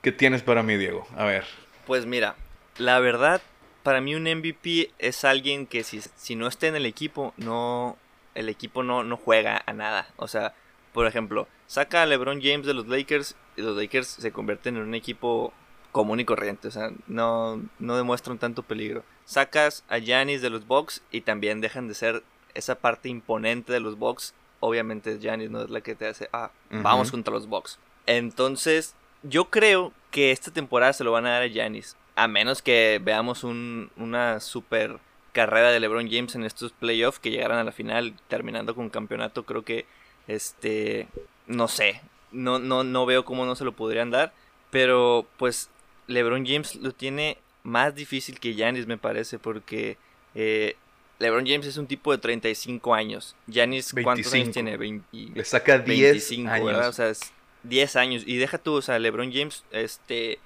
¿Qué 0.01 0.11
tienes 0.11 0.43
para 0.43 0.61
mí, 0.61 0.75
Diego? 0.77 1.07
A 1.15 1.25
ver. 1.25 1.45
Pues 1.87 2.05
mira, 2.05 2.35
la 2.77 2.99
verdad, 2.99 3.41
para 3.83 4.01
mí 4.01 4.15
un 4.15 4.23
MVP 4.23 4.91
es 4.99 5.23
alguien 5.23 5.65
que 5.65 5.83
si, 5.83 6.01
si 6.15 6.35
no 6.35 6.47
está 6.47 6.67
en 6.67 6.75
el 6.75 6.85
equipo, 6.85 7.33
no 7.37 7.97
el 8.35 8.49
equipo 8.49 8.83
no, 8.83 9.03
no 9.03 9.17
juega 9.17 9.63
a 9.65 9.73
nada. 9.73 10.07
O 10.17 10.27
sea, 10.27 10.53
por 10.93 11.07
ejemplo, 11.07 11.47
saca 11.67 12.03
a 12.03 12.05
LeBron 12.05 12.41
James 12.41 12.67
de 12.67 12.73
los 12.73 12.87
Lakers 12.87 13.35
y 13.55 13.61
los 13.61 13.75
Lakers 13.75 14.07
se 14.07 14.31
convierten 14.31 14.75
en 14.75 14.83
un 14.83 14.95
equipo 14.95 15.53
común 15.91 16.19
y 16.19 16.25
corriente. 16.25 16.67
O 16.67 16.71
sea, 16.71 16.91
no, 17.07 17.61
no 17.79 17.97
demuestran 17.97 18.37
tanto 18.37 18.63
peligro. 18.63 19.03
Sacas 19.23 19.83
a 19.87 19.97
Giannis 19.97 20.41
de 20.41 20.49
los 20.49 20.67
Bucks 20.67 21.01
y 21.11 21.21
también 21.21 21.61
dejan 21.61 21.87
de 21.87 21.95
ser 21.95 22.23
esa 22.53 22.75
parte 22.75 23.09
imponente 23.09 23.73
de 23.73 23.79
los 23.79 23.97
Bucks 23.97 24.33
obviamente 24.65 25.19
Janis 25.21 25.49
no 25.49 25.61
es 25.61 25.69
la 25.69 25.81
que 25.81 25.95
te 25.95 26.07
hace, 26.07 26.29
ah, 26.33 26.51
vamos 26.69 27.11
contra 27.11 27.33
los 27.33 27.47
Bucks. 27.47 27.79
Entonces, 28.05 28.95
yo 29.23 29.45
creo 29.45 29.91
que 30.11 30.31
esta 30.31 30.51
temporada 30.51 30.93
se 30.93 31.03
lo 31.03 31.11
van 31.11 31.25
a 31.25 31.31
dar 31.31 31.43
a 31.43 31.53
Janis. 31.53 31.97
A 32.15 32.27
menos 32.27 32.61
que 32.61 33.01
veamos 33.03 33.43
una 33.43 34.39
super 34.39 34.99
carrera 35.33 35.71
de 35.71 35.79
LeBron 35.79 36.09
James 36.09 36.35
en 36.35 36.45
estos 36.45 36.71
playoffs 36.71 37.19
que 37.19 37.31
llegaran 37.31 37.57
a 37.57 37.63
la 37.63 37.71
final 37.71 38.13
terminando 38.27 38.73
con 38.73 38.89
campeonato. 38.89 39.43
Creo 39.43 39.63
que, 39.63 39.85
este, 40.27 41.07
no 41.47 41.67
sé, 41.67 42.01
no, 42.31 42.59
no, 42.59 42.83
no 42.83 43.05
veo 43.05 43.25
cómo 43.25 43.45
no 43.45 43.55
se 43.55 43.65
lo 43.65 43.73
podrían 43.73 44.11
dar. 44.11 44.33
Pero, 44.71 45.25
pues, 45.37 45.69
LeBron 46.07 46.45
James 46.45 46.75
lo 46.75 46.93
tiene 46.93 47.37
más 47.63 47.95
difícil 47.95 48.39
que 48.39 48.55
Janis, 48.55 48.87
me 48.87 48.97
parece, 48.97 49.39
porque 49.39 49.97
eh, 50.35 50.75
LeBron 51.19 51.45
James 51.45 51.65
es 51.65 51.77
un 51.77 51.87
tipo 51.87 52.11
de 52.11 52.17
35 52.17 52.93
años. 52.93 53.35
Giannis, 53.47 53.93
¿cuántos 54.03 54.33
años 54.33 54.51
tiene? 54.51 54.77
Le 55.11 55.45
saca 55.45 55.79
10 55.79 56.31
años. 56.47 56.65
¿verdad? 56.65 56.89
O 56.89 56.93
sea, 56.93 57.09
es 57.09 57.31
10 57.63 57.95
años. 57.95 58.23
Y 58.25 58.37
deja 58.37 58.57
tú, 58.57 58.73
o 58.73 58.81
sea, 58.81 58.99
LeBron 58.99 59.31
James, 59.31 59.63
este, 59.71 60.39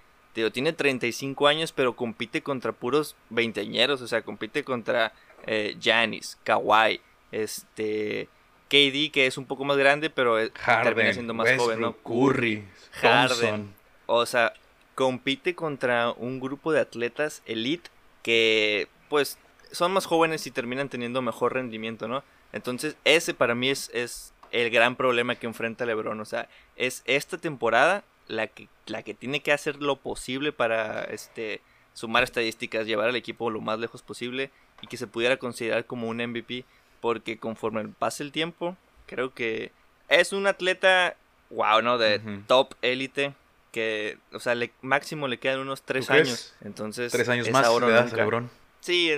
tiene 0.53 0.73
35 0.73 1.47
años, 1.47 1.71
pero 1.71 1.95
compite 1.95 2.41
contra 2.43 2.71
puros 2.71 3.15
veinteañeros. 3.29 4.01
O 4.01 4.07
sea, 4.07 4.21
compite 4.21 4.63
contra 4.63 5.13
eh, 5.47 5.75
Giannis, 5.79 6.37
Kawhi, 6.43 7.01
este, 7.31 8.29
KD, 8.69 9.11
que 9.11 9.25
es 9.25 9.37
un 9.37 9.45
poco 9.45 9.65
más 9.65 9.77
grande, 9.77 10.09
pero 10.09 10.37
termina 10.83 11.13
siendo 11.13 11.33
más 11.33 11.51
joven, 11.57 11.81
¿no? 11.81 11.93
Curry, 11.97 12.63
Harden. 12.91 13.73
O 14.05 14.25
sea, 14.25 14.53
compite 14.95 15.55
contra 15.55 16.11
un 16.11 16.39
grupo 16.39 16.71
de 16.71 16.79
atletas 16.79 17.41
elite 17.45 17.89
que, 18.21 18.87
pues, 19.07 19.37
son 19.71 19.91
más 19.91 20.05
jóvenes 20.05 20.45
y 20.47 20.51
terminan 20.51 20.89
teniendo 20.89 21.21
mejor 21.21 21.53
rendimiento, 21.53 22.07
¿no? 22.07 22.23
Entonces, 22.53 22.95
ese 23.05 23.33
para 23.33 23.55
mí 23.55 23.69
es, 23.69 23.89
es 23.93 24.33
el 24.51 24.69
gran 24.69 24.95
problema 24.95 25.35
que 25.35 25.47
enfrenta 25.47 25.85
LeBron. 25.85 26.19
O 26.19 26.25
sea, 26.25 26.47
es 26.75 27.03
esta 27.05 27.37
temporada 27.37 28.03
la 28.27 28.47
que, 28.47 28.67
la 28.87 29.03
que 29.03 29.13
tiene 29.13 29.41
que 29.41 29.51
hacer 29.51 29.77
lo 29.81 29.97
posible 29.97 30.51
para 30.51 31.03
este, 31.03 31.61
sumar 31.93 32.23
estadísticas, 32.23 32.87
llevar 32.87 33.09
al 33.09 33.15
equipo 33.15 33.49
lo 33.49 33.61
más 33.61 33.79
lejos 33.79 34.01
posible 34.01 34.51
y 34.81 34.87
que 34.87 34.97
se 34.97 35.07
pudiera 35.07 35.37
considerar 35.37 35.85
como 35.85 36.07
un 36.07 36.17
MVP. 36.17 36.65
Porque 37.01 37.37
conforme 37.37 37.87
pase 37.87 38.23
el 38.23 38.31
tiempo, 38.31 38.75
creo 39.05 39.33
que 39.33 39.71
es 40.09 40.33
un 40.33 40.47
atleta, 40.47 41.15
wow, 41.49 41.81
¿no? 41.81 41.97
De 41.97 42.19
top 42.47 42.73
élite. 42.81 43.33
Que, 43.71 44.17
o 44.33 44.39
sea, 44.39 44.55
le, 44.55 44.71
máximo 44.81 45.27
le 45.27 45.37
quedan 45.37 45.59
unos 45.59 45.83
tres 45.83 46.09
años. 46.09 46.55
Entonces, 46.61 47.11
tres 47.11 47.29
años 47.29 47.49
más 47.51 47.65
ahora 47.65 48.05
LeBron. 48.05 48.49
Sí, 48.81 49.11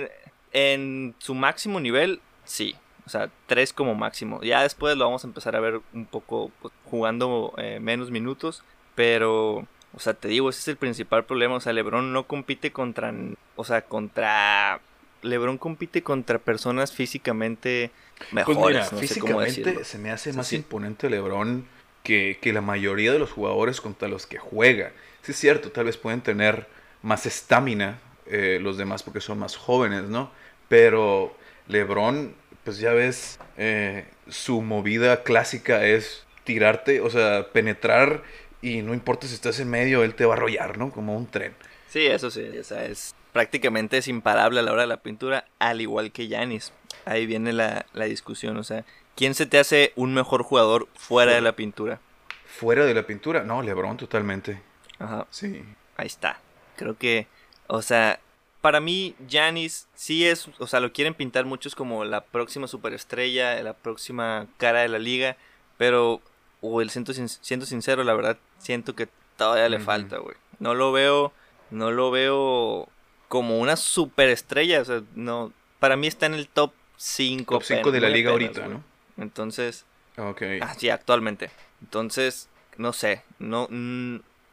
en 0.52 1.14
su 1.18 1.34
máximo 1.34 1.80
nivel, 1.80 2.20
sí. 2.44 2.76
O 3.04 3.10
sea, 3.10 3.30
tres 3.46 3.72
como 3.72 3.94
máximo. 3.94 4.40
Ya 4.42 4.62
después 4.62 4.96
lo 4.96 5.04
vamos 5.04 5.24
a 5.24 5.26
empezar 5.26 5.56
a 5.56 5.60
ver 5.60 5.80
un 5.92 6.06
poco 6.06 6.50
pues, 6.60 6.72
jugando 6.84 7.52
eh, 7.58 7.80
menos 7.80 8.10
minutos. 8.10 8.62
Pero, 8.94 9.66
o 9.94 9.98
sea, 9.98 10.14
te 10.14 10.28
digo, 10.28 10.50
ese 10.50 10.60
es 10.60 10.68
el 10.68 10.76
principal 10.76 11.24
problema. 11.24 11.56
O 11.56 11.60
sea, 11.60 11.72
LeBron 11.72 12.12
no 12.12 12.26
compite 12.26 12.72
contra, 12.72 13.12
o 13.56 13.64
sea, 13.64 13.82
contra... 13.82 14.80
LeBron 15.22 15.56
compite 15.56 16.02
contra 16.02 16.38
personas 16.38 16.92
físicamente 16.92 17.90
mejores. 18.32 18.88
Pues 18.88 18.92
mira, 18.92 19.00
físicamente 19.00 19.84
se 19.84 19.98
me 19.98 20.10
hace 20.10 20.32
más 20.32 20.52
imponente 20.52 21.08
LeBron 21.08 21.64
que, 22.02 22.38
que, 22.40 22.52
la 22.52 22.60
mayoría 22.60 23.12
de 23.12 23.20
los 23.20 23.30
jugadores 23.30 23.80
contra 23.80 24.08
los 24.08 24.26
que 24.26 24.38
juega. 24.38 24.90
Sí 25.22 25.30
es 25.30 25.38
cierto, 25.38 25.70
tal 25.70 25.84
vez 25.84 25.96
pueden 25.96 26.22
tener 26.22 26.66
más 27.02 27.24
estamina 27.26 28.00
eh, 28.26 28.58
los 28.60 28.76
demás 28.76 29.02
porque 29.02 29.20
son 29.20 29.38
más 29.38 29.56
jóvenes, 29.56 30.04
¿no? 30.04 30.30
Pero 30.68 31.36
LeBron, 31.68 32.34
pues 32.64 32.78
ya 32.78 32.92
ves, 32.92 33.38
eh, 33.56 34.06
su 34.28 34.62
movida 34.62 35.22
clásica 35.22 35.84
es 35.84 36.24
tirarte, 36.44 37.00
o 37.00 37.10
sea, 37.10 37.48
penetrar 37.52 38.22
y 38.60 38.82
no 38.82 38.94
importa 38.94 39.26
si 39.26 39.34
estás 39.34 39.58
en 39.60 39.70
medio, 39.70 40.04
él 40.04 40.14
te 40.14 40.24
va 40.24 40.34
a 40.34 40.36
arrollar, 40.36 40.78
¿no? 40.78 40.90
Como 40.90 41.16
un 41.16 41.26
tren. 41.26 41.54
Sí, 41.88 42.06
eso 42.06 42.30
sí, 42.30 42.46
o 42.58 42.64
sea, 42.64 42.84
es 42.86 43.14
prácticamente 43.32 43.98
es 43.98 44.08
imparable 44.08 44.60
a 44.60 44.62
la 44.62 44.72
hora 44.72 44.82
de 44.82 44.88
la 44.88 45.02
pintura, 45.02 45.46
al 45.58 45.80
igual 45.80 46.12
que 46.12 46.28
Yanis. 46.28 46.72
Ahí 47.04 47.26
viene 47.26 47.52
la, 47.52 47.86
la 47.92 48.04
discusión, 48.04 48.56
o 48.56 48.64
sea, 48.64 48.84
¿quién 49.16 49.34
se 49.34 49.46
te 49.46 49.58
hace 49.58 49.92
un 49.96 50.14
mejor 50.14 50.42
jugador 50.42 50.88
fuera 50.94 51.34
de 51.34 51.40
la 51.40 51.56
pintura? 51.56 52.00
Fuera 52.46 52.84
de 52.84 52.94
la 52.94 53.06
pintura, 53.06 53.42
no, 53.42 53.62
LeBron 53.62 53.96
totalmente. 53.96 54.60
Ajá. 54.98 55.26
Sí. 55.30 55.64
Ahí 55.96 56.06
está. 56.06 56.38
Creo 56.76 56.96
que, 56.96 57.26
o 57.74 57.80
sea, 57.80 58.20
para 58.60 58.80
mí, 58.80 59.14
Janis 59.30 59.88
sí 59.94 60.26
es, 60.26 60.46
o 60.58 60.66
sea, 60.66 60.80
lo 60.80 60.92
quieren 60.92 61.14
pintar 61.14 61.46
muchos 61.46 61.74
como 61.74 62.04
la 62.04 62.22
próxima 62.22 62.68
superestrella, 62.68 63.62
la 63.62 63.72
próxima 63.72 64.46
cara 64.58 64.80
de 64.82 64.90
la 64.90 64.98
liga, 64.98 65.38
pero, 65.78 66.20
o 66.60 66.82
el 66.82 66.90
siento, 66.90 67.14
siento 67.14 67.64
sincero, 67.64 68.04
la 68.04 68.12
verdad, 68.12 68.36
siento 68.58 68.94
que 68.94 69.08
todavía 69.38 69.70
le 69.70 69.80
falta, 69.80 70.18
güey. 70.18 70.36
No 70.58 70.74
lo 70.74 70.92
veo, 70.92 71.32
no 71.70 71.92
lo 71.92 72.10
veo 72.10 72.90
como 73.28 73.58
una 73.58 73.76
superestrella, 73.76 74.82
o 74.82 74.84
sea, 74.84 75.02
no, 75.14 75.50
para 75.78 75.96
mí 75.96 76.06
está 76.06 76.26
en 76.26 76.34
el 76.34 76.48
top 76.48 76.74
5. 76.98 77.54
Top 77.54 77.62
5 77.62 77.90
de 77.90 78.00
la 78.02 78.10
liga 78.10 78.32
ahorita, 78.32 78.68
¿no? 78.68 78.84
Entonces, 79.16 79.86
ok. 80.18 80.42
Ah, 80.60 80.74
sí, 80.74 80.90
actualmente. 80.90 81.48
Entonces, 81.80 82.50
no 82.76 82.92
sé, 82.92 83.22
no, 83.38 83.66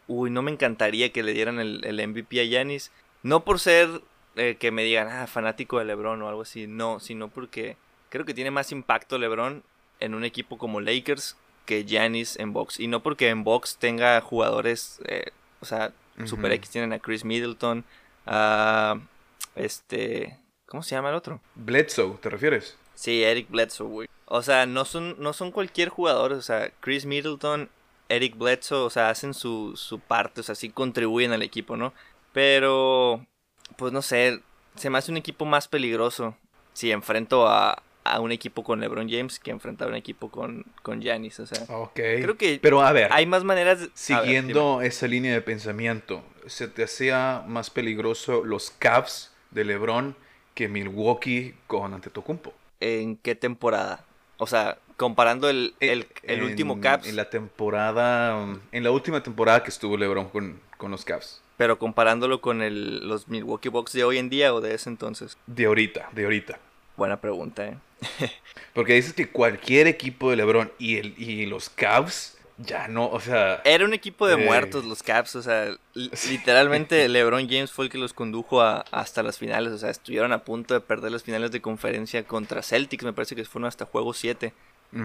uy, 0.08 0.30
no 0.32 0.42
me 0.42 0.52
encantaría 0.52 1.12
que 1.12 1.22
le 1.22 1.34
dieran 1.34 1.60
el, 1.60 1.82
el 1.84 2.08
MVP 2.08 2.40
a 2.40 2.46
Yanis 2.46 2.94
no 3.24 3.44
por 3.44 3.60
ser 3.60 4.02
eh, 4.36 4.58
que 4.60 4.72
me 4.72 4.84
digan, 4.84 5.08
ah, 5.10 5.28
fanático 5.28 5.80
de 5.80 5.86
LeBron 5.86 6.22
o 6.22 6.30
algo 6.30 6.44
así, 6.44 6.68
no, 6.68 7.00
sino 7.00 7.28
porque 7.28 7.78
creo 8.10 8.26
que 8.26 8.34
tiene 8.34 8.52
más 8.52 8.72
impacto 8.72 9.18
LeBron 9.18 9.64
en 10.00 10.16
un 10.16 10.24
equipo 10.24 10.58
como 10.58 10.82
Lakers 10.82 11.36
que 11.66 11.84
Giannis 11.84 12.38
en 12.40 12.54
box. 12.54 12.80
Y 12.80 12.88
no 12.88 13.02
porque 13.02 13.30
en 13.30 13.44
box 13.44 13.78
tenga 13.78 14.20
jugadores, 14.22 15.00
eh, 15.06 15.32
o 15.60 15.66
sea, 15.66 15.94
Super 16.26 16.52
X 16.54 16.70
tienen 16.70 16.92
a 16.92 17.00
Chris 17.00 17.24
Middleton, 17.24 17.86
a 18.26 19.00
este, 19.56 20.38
¿cómo 20.66 20.84
se 20.84 20.96
llama 20.96 21.10
el 21.10 21.16
otro? 21.16 21.40
Bledsoe, 21.56 22.18
¿te 22.22 22.30
refieres? 22.30 22.78
Sí, 22.96 23.24
Eric 23.24 23.50
Bledsoe, 23.50 23.88
güey. 23.88 24.10
O 24.26 24.42
sea, 24.42 24.66
no 24.66 24.84
son, 24.84 25.16
no 25.20 25.34
son 25.34 25.52
cualquier 25.52 25.90
jugador, 25.90 26.34
o 26.34 26.42
sea, 26.42 26.72
Chris 26.82 27.06
Middleton, 27.06 27.70
Eric 28.10 28.38
Bledsoe, 28.38 28.86
o 28.86 28.90
sea, 28.90 29.10
hacen 29.10 29.34
su, 29.34 29.74
su 29.76 30.00
parte, 30.00 30.42
o 30.42 30.44
sea, 30.44 30.56
sí 30.56 30.70
contribuyen 30.70 31.32
al 31.32 31.42
equipo, 31.42 31.78
¿no? 31.78 31.94
Pero, 32.39 33.25
pues 33.75 33.91
no 33.91 34.01
sé, 34.01 34.39
se 34.75 34.89
me 34.89 34.98
hace 34.98 35.12
un 35.12 35.17
equipo 35.17 35.43
más 35.43 35.67
peligroso 35.67 36.38
si 36.72 36.89
enfrento 36.89 37.46
a, 37.50 37.84
a 38.05 38.22
un 38.22 38.31
equipo 38.31 38.63
con 38.63 38.79
LeBron 38.79 39.10
James 39.10 39.39
que 39.39 39.51
enfrentar 39.51 39.89
a 39.89 39.91
un 39.91 39.98
equipo 39.98 40.31
con, 40.31 40.63
con 40.81 41.01
Giannis. 41.01 41.38
O 41.41 41.46
sea, 41.46 41.67
creo 41.93 42.38
que 42.38 42.58
Pero 42.62 42.81
a 42.81 42.93
ver, 42.93 43.12
hay 43.12 43.25
más 43.25 43.43
maneras. 43.43 43.89
siguiendo 43.93 44.81
esa 44.81 45.05
línea 45.08 45.34
de 45.34 45.41
pensamiento, 45.41 46.24
¿se 46.48 46.69
te 46.69 46.86
hacía 46.86 47.43
más 47.46 47.69
peligroso 47.69 48.46
los 48.46 48.72
Cavs 48.72 49.34
de 49.51 49.65
LeBron 49.65 50.15
que 50.53 50.69
Milwaukee 50.69 51.55
con 51.67 51.93
Antetokounmpo? 51.93 52.53
¿En 52.79 53.17
qué 53.17 53.36
temporada? 53.36 54.05
O 54.38 54.48
sea, 54.48 54.77
comparando 54.96 55.50
el, 55.50 55.74
el, 55.81 56.08
el 56.24 56.43
último 56.43 56.79
Cavs. 56.79 57.05
En 57.05 57.17
la 57.17 57.29
temporada. 57.29 58.48
En 58.72 58.84
la 58.86 58.91
última 58.91 59.22
temporada 59.24 59.62
que 59.62 59.72
estuvo 59.72 59.98
LeBron 59.98 60.29
con, 60.29 60.62
con 60.77 60.91
los 60.91 61.03
Cavs. 61.03 61.41
Pero 61.60 61.78
comparándolo 61.78 62.39
con 62.39 62.62
el, 62.62 63.06
los 63.06 63.28
Milwaukee 63.28 63.68
Bucks 63.68 63.92
de 63.92 64.06
hoy 64.06 64.18
en 64.18 64.30
día 64.30 64.54
o 64.54 64.62
de 64.62 64.74
ese 64.74 64.89
entonces. 64.89 65.38
De 65.46 65.66
ahorita, 65.66 66.08
de 66.13 66.24
ahorita. 66.24 66.58
Buena 66.96 67.20
pregunta, 67.20 67.68
¿eh? 67.68 67.78
Porque 68.74 68.94
dices 68.94 69.12
que 69.12 69.28
cualquier 69.28 69.88
equipo 69.88 70.30
de 70.30 70.38
LeBron 70.38 70.72
y, 70.80 71.00
el, 71.00 71.16
y 71.18 71.48
los 71.48 71.70
Cavs 71.70 72.38
ya 72.60 72.88
no, 72.88 73.10
o 73.10 73.20
sea... 73.20 73.62
Era 73.66 73.84
un 73.84 73.94
equipo 73.94 74.25
de 74.25 74.36
eh, 74.36 74.46
muertos 74.46 74.86
los 74.86 75.04
Cavs, 75.04 75.36
o 75.36 75.42
sea, 75.42 75.75
literalmente 76.30 77.10
LeBron 77.10 77.50
James 77.50 77.74
fue 77.74 77.86
el 77.86 77.92
que 77.92 77.98
los 77.98 78.13
condujo 78.13 78.62
a, 78.62 78.86
hasta 78.92 79.22
las 79.22 79.38
finales, 79.38 79.74
o 79.74 79.78
sea, 79.78 79.89
estuvieron 79.89 80.32
a 80.32 80.46
punto 80.46 80.74
de 80.74 80.80
perder 80.80 81.12
las 81.12 81.24
finales 81.24 81.51
de 81.51 81.62
conferencia 81.62 82.24
contra 82.24 82.63
Celtics, 82.63 83.04
me 83.04 83.12
parece 83.12 83.36
que 83.36 83.44
fueron 83.44 83.68
hasta 83.68 83.84
juego 83.84 84.13
7. 84.13 84.54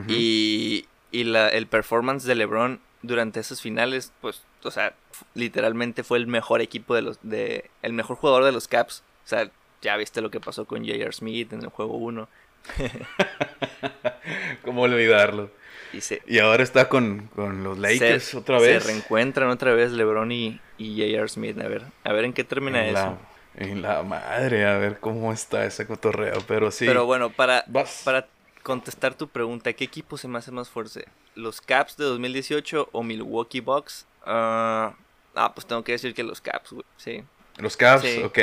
Y, 0.08 0.86
y 1.14 1.22
la, 1.22 1.48
el 1.48 1.68
performance 1.68 2.24
de 2.24 2.34
LeBron 2.34 2.80
durante 3.02 3.38
esas 3.38 3.60
finales, 3.60 4.12
pues, 4.20 4.42
o 4.64 4.70
sea, 4.72 4.94
literalmente 5.34 6.02
fue 6.02 6.18
el 6.18 6.26
mejor 6.26 6.60
equipo 6.60 6.96
de 6.96 7.02
los, 7.02 7.20
de, 7.22 7.70
el 7.82 7.92
mejor 7.92 8.16
jugador 8.16 8.44
de 8.44 8.50
los 8.50 8.66
Caps. 8.66 9.04
O 9.24 9.28
sea, 9.28 9.48
ya 9.80 9.96
viste 9.96 10.20
lo 10.20 10.32
que 10.32 10.40
pasó 10.40 10.64
con 10.64 10.84
J.R. 10.84 11.12
Smith 11.12 11.52
en 11.52 11.62
el 11.62 11.68
juego 11.68 11.98
1. 11.98 12.28
¿Cómo 14.64 14.82
olvidarlo? 14.82 15.50
Y, 15.92 16.00
y 16.26 16.40
ahora 16.40 16.64
está 16.64 16.88
con, 16.88 17.30
los 17.36 17.78
Lakers 17.78 18.34
otra 18.34 18.58
vez. 18.58 18.82
Se 18.82 18.88
reencuentran 18.88 19.50
otra 19.50 19.72
vez 19.72 19.92
LeBron 19.92 20.32
y, 20.32 20.60
y 20.78 20.96
J.R. 20.96 21.28
Smith. 21.28 21.60
A 21.60 21.68
ver, 21.68 21.84
a 22.02 22.12
ver 22.12 22.24
en 22.24 22.32
qué 22.32 22.42
termina 22.42 22.84
eso. 22.84 23.16
en 23.54 23.82
la 23.82 24.02
madre, 24.02 24.66
a 24.66 24.78
ver 24.78 24.98
cómo 24.98 25.32
está 25.32 25.64
ese 25.64 25.86
cotorreo. 25.86 26.38
Pero 26.48 26.72
sí. 26.72 26.86
Pero 26.86 27.06
bueno, 27.06 27.30
para, 27.30 27.64
para 28.02 28.26
contestar 28.64 29.14
tu 29.14 29.28
pregunta, 29.28 29.72
¿qué 29.74 29.84
equipo 29.84 30.16
se 30.16 30.26
me 30.26 30.38
hace 30.38 30.50
más 30.50 30.68
fuerte? 30.68 31.04
¿Los 31.36 31.60
Caps 31.60 31.96
de 31.96 32.04
2018 32.04 32.88
o 32.90 33.02
Milwaukee 33.04 33.60
Bucks? 33.60 34.06
ah, 34.26 34.94
ah 35.36 35.54
pues 35.54 35.66
tengo 35.66 35.84
que 35.84 35.92
decir 35.92 36.14
que 36.14 36.24
los 36.24 36.40
Caps, 36.40 36.72
güey. 36.72 36.84
Sí. 36.96 37.22
Los 37.58 37.76
Caps, 37.76 38.04
ok, 38.24 38.38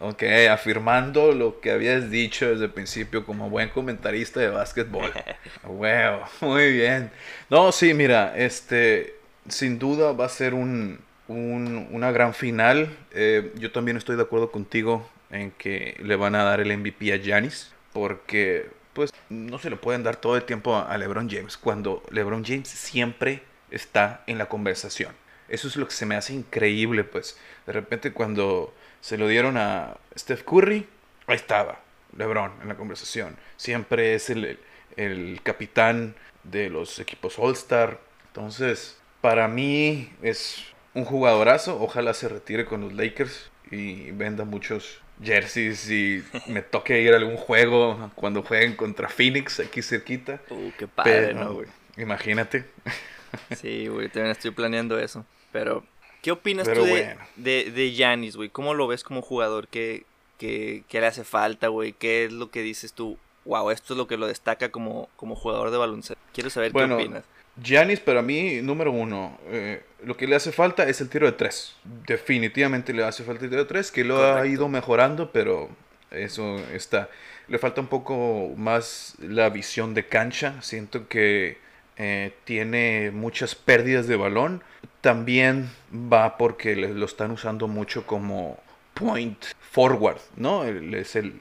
ok, 0.00 0.22
afirmando 0.50 1.32
lo 1.32 1.60
que 1.60 1.70
habías 1.70 2.10
dicho 2.10 2.48
desde 2.48 2.64
el 2.64 2.70
principio 2.70 3.26
como 3.26 3.50
buen 3.50 3.68
comentarista 3.68 4.40
de 4.40 4.48
básquetbol. 4.48 5.12
wow, 5.64 6.20
muy 6.40 6.72
bien. 6.72 7.10
No, 7.50 7.72
sí, 7.72 7.92
mira, 7.92 8.32
este, 8.38 9.16
sin 9.48 9.78
duda 9.78 10.12
va 10.12 10.24
a 10.24 10.30
ser 10.30 10.54
un, 10.54 10.98
un, 11.28 11.88
una 11.90 12.10
gran 12.10 12.32
final. 12.32 12.96
Eh, 13.10 13.52
yo 13.56 13.70
también 13.70 13.98
estoy 13.98 14.16
de 14.16 14.22
acuerdo 14.22 14.50
contigo 14.50 15.06
en 15.30 15.50
que 15.50 16.00
le 16.02 16.16
van 16.16 16.34
a 16.34 16.44
dar 16.44 16.60
el 16.60 16.74
MVP 16.74 17.12
a 17.12 17.16
Giannis, 17.16 17.70
porque 17.92 18.70
pues 18.94 19.12
no 19.28 19.58
se 19.58 19.70
lo 19.70 19.80
pueden 19.80 20.02
dar 20.02 20.16
todo 20.16 20.36
el 20.36 20.44
tiempo 20.44 20.76
a 20.76 20.96
LeBron 20.96 21.28
James, 21.28 21.56
cuando 21.56 22.02
LeBron 22.10 22.44
James 22.44 22.68
siempre 22.68 23.42
está 23.70 24.22
en 24.26 24.38
la 24.38 24.46
conversación. 24.46 25.14
Eso 25.48 25.68
es 25.68 25.76
lo 25.76 25.86
que 25.86 25.94
se 25.94 26.06
me 26.06 26.16
hace 26.16 26.32
increíble, 26.32 27.04
pues. 27.04 27.38
De 27.66 27.72
repente 27.72 28.12
cuando 28.12 28.72
se 29.00 29.18
lo 29.18 29.28
dieron 29.28 29.56
a 29.58 29.98
Steph 30.16 30.44
Curry, 30.44 30.88
ahí 31.26 31.36
estaba, 31.36 31.80
LeBron 32.16 32.52
en 32.62 32.68
la 32.68 32.76
conversación. 32.76 33.36
Siempre 33.56 34.14
es 34.14 34.30
el, 34.30 34.58
el 34.96 35.40
capitán 35.42 36.14
de 36.44 36.70
los 36.70 36.98
equipos 36.98 37.38
All-Star. 37.38 38.00
Entonces, 38.28 38.98
para 39.20 39.48
mí 39.48 40.12
es 40.22 40.64
un 40.94 41.04
jugadorazo. 41.04 41.80
Ojalá 41.82 42.14
se 42.14 42.28
retire 42.28 42.64
con 42.64 42.80
los 42.80 42.92
Lakers 42.94 43.50
y 43.70 44.10
venda 44.12 44.44
muchos 44.44 45.00
jerseys 45.24 45.90
y 45.90 46.22
me 46.46 46.62
toque 46.62 47.00
ir 47.00 47.12
a 47.12 47.16
algún 47.16 47.36
juego 47.36 48.10
cuando 48.14 48.42
jueguen 48.42 48.76
contra 48.76 49.08
Phoenix 49.08 49.60
aquí 49.60 49.82
cerquita. 49.82 50.40
Uh, 50.50 50.70
qué 50.78 50.86
padre, 50.86 51.34
¿no, 51.34 51.54
güey? 51.54 51.68
Imagínate. 51.96 52.64
Sí, 53.56 53.88
güey, 53.88 54.08
también 54.10 54.30
estoy 54.30 54.52
planeando 54.52 54.96
eso. 54.96 55.26
Pero, 55.50 55.84
¿qué 56.22 56.30
opinas 56.30 56.72
tú 56.72 56.84
de, 56.84 57.16
de, 57.34 57.72
de 57.72 57.90
Giannis, 57.90 58.36
güey? 58.36 58.48
¿Cómo 58.48 58.74
lo 58.74 58.86
ves 58.86 59.02
como 59.02 59.22
jugador? 59.22 59.66
¿Qué, 59.66 60.04
qué, 60.38 60.84
qué 60.88 61.00
le 61.00 61.08
hace 61.08 61.24
falta, 61.24 61.66
güey? 61.66 61.94
¿Qué 61.94 62.26
es 62.26 62.32
lo 62.32 62.52
que 62.52 62.62
dices 62.62 62.92
tú? 62.92 63.18
Wow, 63.44 63.72
esto 63.72 63.94
es 63.94 63.98
lo 63.98 64.06
que 64.06 64.16
lo 64.16 64.28
destaca 64.28 64.70
como, 64.70 65.08
como 65.16 65.34
jugador 65.34 65.72
de 65.72 65.78
baloncesto. 65.78 66.22
Quiero 66.32 66.48
saber 66.48 66.72
qué 66.72 66.84
opinas. 66.84 67.24
Giannis 67.62 68.00
para 68.00 68.22
mí, 68.22 68.60
número 68.62 68.90
uno, 68.90 69.38
eh, 69.46 69.82
lo 70.02 70.16
que 70.16 70.26
le 70.26 70.34
hace 70.34 70.52
falta 70.52 70.88
es 70.88 71.00
el 71.00 71.08
tiro 71.08 71.26
de 71.26 71.32
tres. 71.32 71.76
Definitivamente 72.06 72.92
le 72.92 73.04
hace 73.04 73.22
falta 73.22 73.44
el 73.44 73.50
tiro 73.50 73.62
de 73.62 73.68
tres, 73.68 73.92
que 73.92 74.04
lo 74.04 74.22
ha 74.24 74.46
ido 74.46 74.68
mejorando, 74.68 75.30
pero 75.30 75.68
eso 76.10 76.58
está. 76.72 77.08
Le 77.48 77.58
falta 77.58 77.80
un 77.80 77.86
poco 77.86 78.52
más 78.56 79.14
la 79.20 79.50
visión 79.50 79.94
de 79.94 80.06
cancha. 80.06 80.60
Siento 80.62 81.08
que 81.08 81.58
eh, 81.96 82.32
tiene 82.44 83.10
muchas 83.12 83.54
pérdidas 83.54 84.08
de 84.08 84.16
balón. 84.16 84.62
También 85.00 85.70
va 85.92 86.36
porque 86.36 86.74
lo 86.74 87.06
están 87.06 87.30
usando 87.30 87.68
mucho 87.68 88.06
como 88.06 88.58
point 88.94 89.44
forward, 89.70 90.20
¿no? 90.36 90.64
es 90.64 91.16
el, 91.16 91.40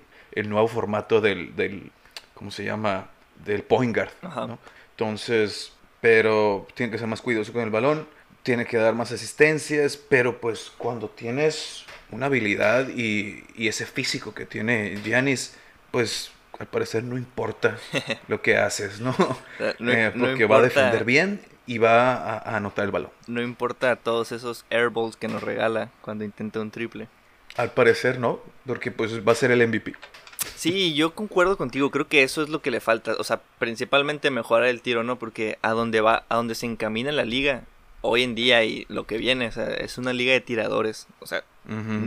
nuevo 0.50 0.67
formato 0.67 1.22
del, 1.22 1.55
del, 1.55 1.91
¿cómo 2.34 2.51
se 2.51 2.65
llama? 2.65 3.10
Del 3.46 3.63
point 3.63 3.96
guard, 3.96 4.12
¿no? 4.22 4.60
Entonces, 4.91 5.74
pero 6.03 6.67
tiene 6.75 6.91
que 6.91 6.98
ser 6.98 7.07
más 7.07 7.22
cuidadoso 7.22 7.53
con 7.53 7.62
el 7.63 7.69
balón. 7.69 8.10
tiene 8.43 8.65
que 8.65 8.75
dar 8.77 8.93
más 8.93 9.12
asistencias, 9.13 9.95
pero 9.95 10.41
pues 10.41 10.69
cuando 10.77 11.10
tienes 11.10 11.86
una 12.12 12.25
habilidad 12.25 12.89
y, 12.89 13.45
y 13.55 13.69
ese 13.69 13.86
físico 13.86 14.33
que 14.33 14.45
tiene 14.45 14.98
Giannis, 15.01 15.55
pues 15.91 16.31
al 16.60 16.67
parecer 16.67 17.05
no 17.05 17.17
importa 17.17 17.77
lo 18.27 18.41
que 18.41 18.57
haces, 18.57 19.00
¿no? 19.00 19.15
no, 19.79 19.93
Eh, 19.93 20.12
no 20.13 20.27
porque 20.27 20.45
va 20.45 20.57
a 20.57 20.62
defender 20.62 21.05
bien 21.05 21.41
y 21.65 21.77
va 21.77 22.15
a, 22.15 22.38
a 22.38 22.57
anotar 22.57 22.83
el 22.86 22.91
balón. 22.91 23.12
No 23.27 23.41
importa 23.41 23.95
todos 23.95 24.33
esos 24.33 24.65
airballs 24.69 25.15
que 25.15 25.29
nos 25.29 25.41
regala 25.41 25.93
cuando 26.01 26.25
intenta 26.25 26.60
un 26.60 26.72
triple. 26.72 27.07
Al 27.55 27.72
parecer 27.74 28.19
no, 28.19 28.41
porque 28.65 28.91
pues 28.91 29.25
va 29.25 29.31
a 29.31 29.36
ser 29.36 29.51
el 29.51 29.65
MVP. 29.67 29.95
Sí, 30.63 30.93
yo 30.93 31.13
concuerdo 31.13 31.58
contigo, 31.58 31.91
creo 31.91 32.08
que 32.08 32.24
eso 32.24 32.41
es 32.41 32.50
lo 32.50 32.62
que 32.62 32.72
le 32.72 32.79
falta, 32.79 33.15
o 33.20 33.24
sea, 33.24 33.41
principalmente 33.60 34.32
mejorar 34.32 34.67
el 34.70 34.82
tiro, 34.82 35.03
¿no? 35.03 35.20
Porque 35.20 35.58
a 35.62 35.72
donde 35.72 36.01
va, 36.01 36.25
a 36.29 36.36
donde 36.38 36.55
se 36.55 36.65
encamina 36.65 37.12
la 37.12 37.25
liga 37.25 37.63
hoy 38.01 38.24
en 38.24 38.36
día 38.36 38.63
y 38.63 38.86
lo 38.89 39.05
que 39.05 39.17
viene, 39.17 39.48
o 39.48 39.51
sea, 39.51 39.67
es 39.67 39.98
una 39.98 40.13
liga 40.13 40.34
de 40.34 40.41
tiradores, 40.41 41.08
o 41.20 41.25
sea, 41.25 41.43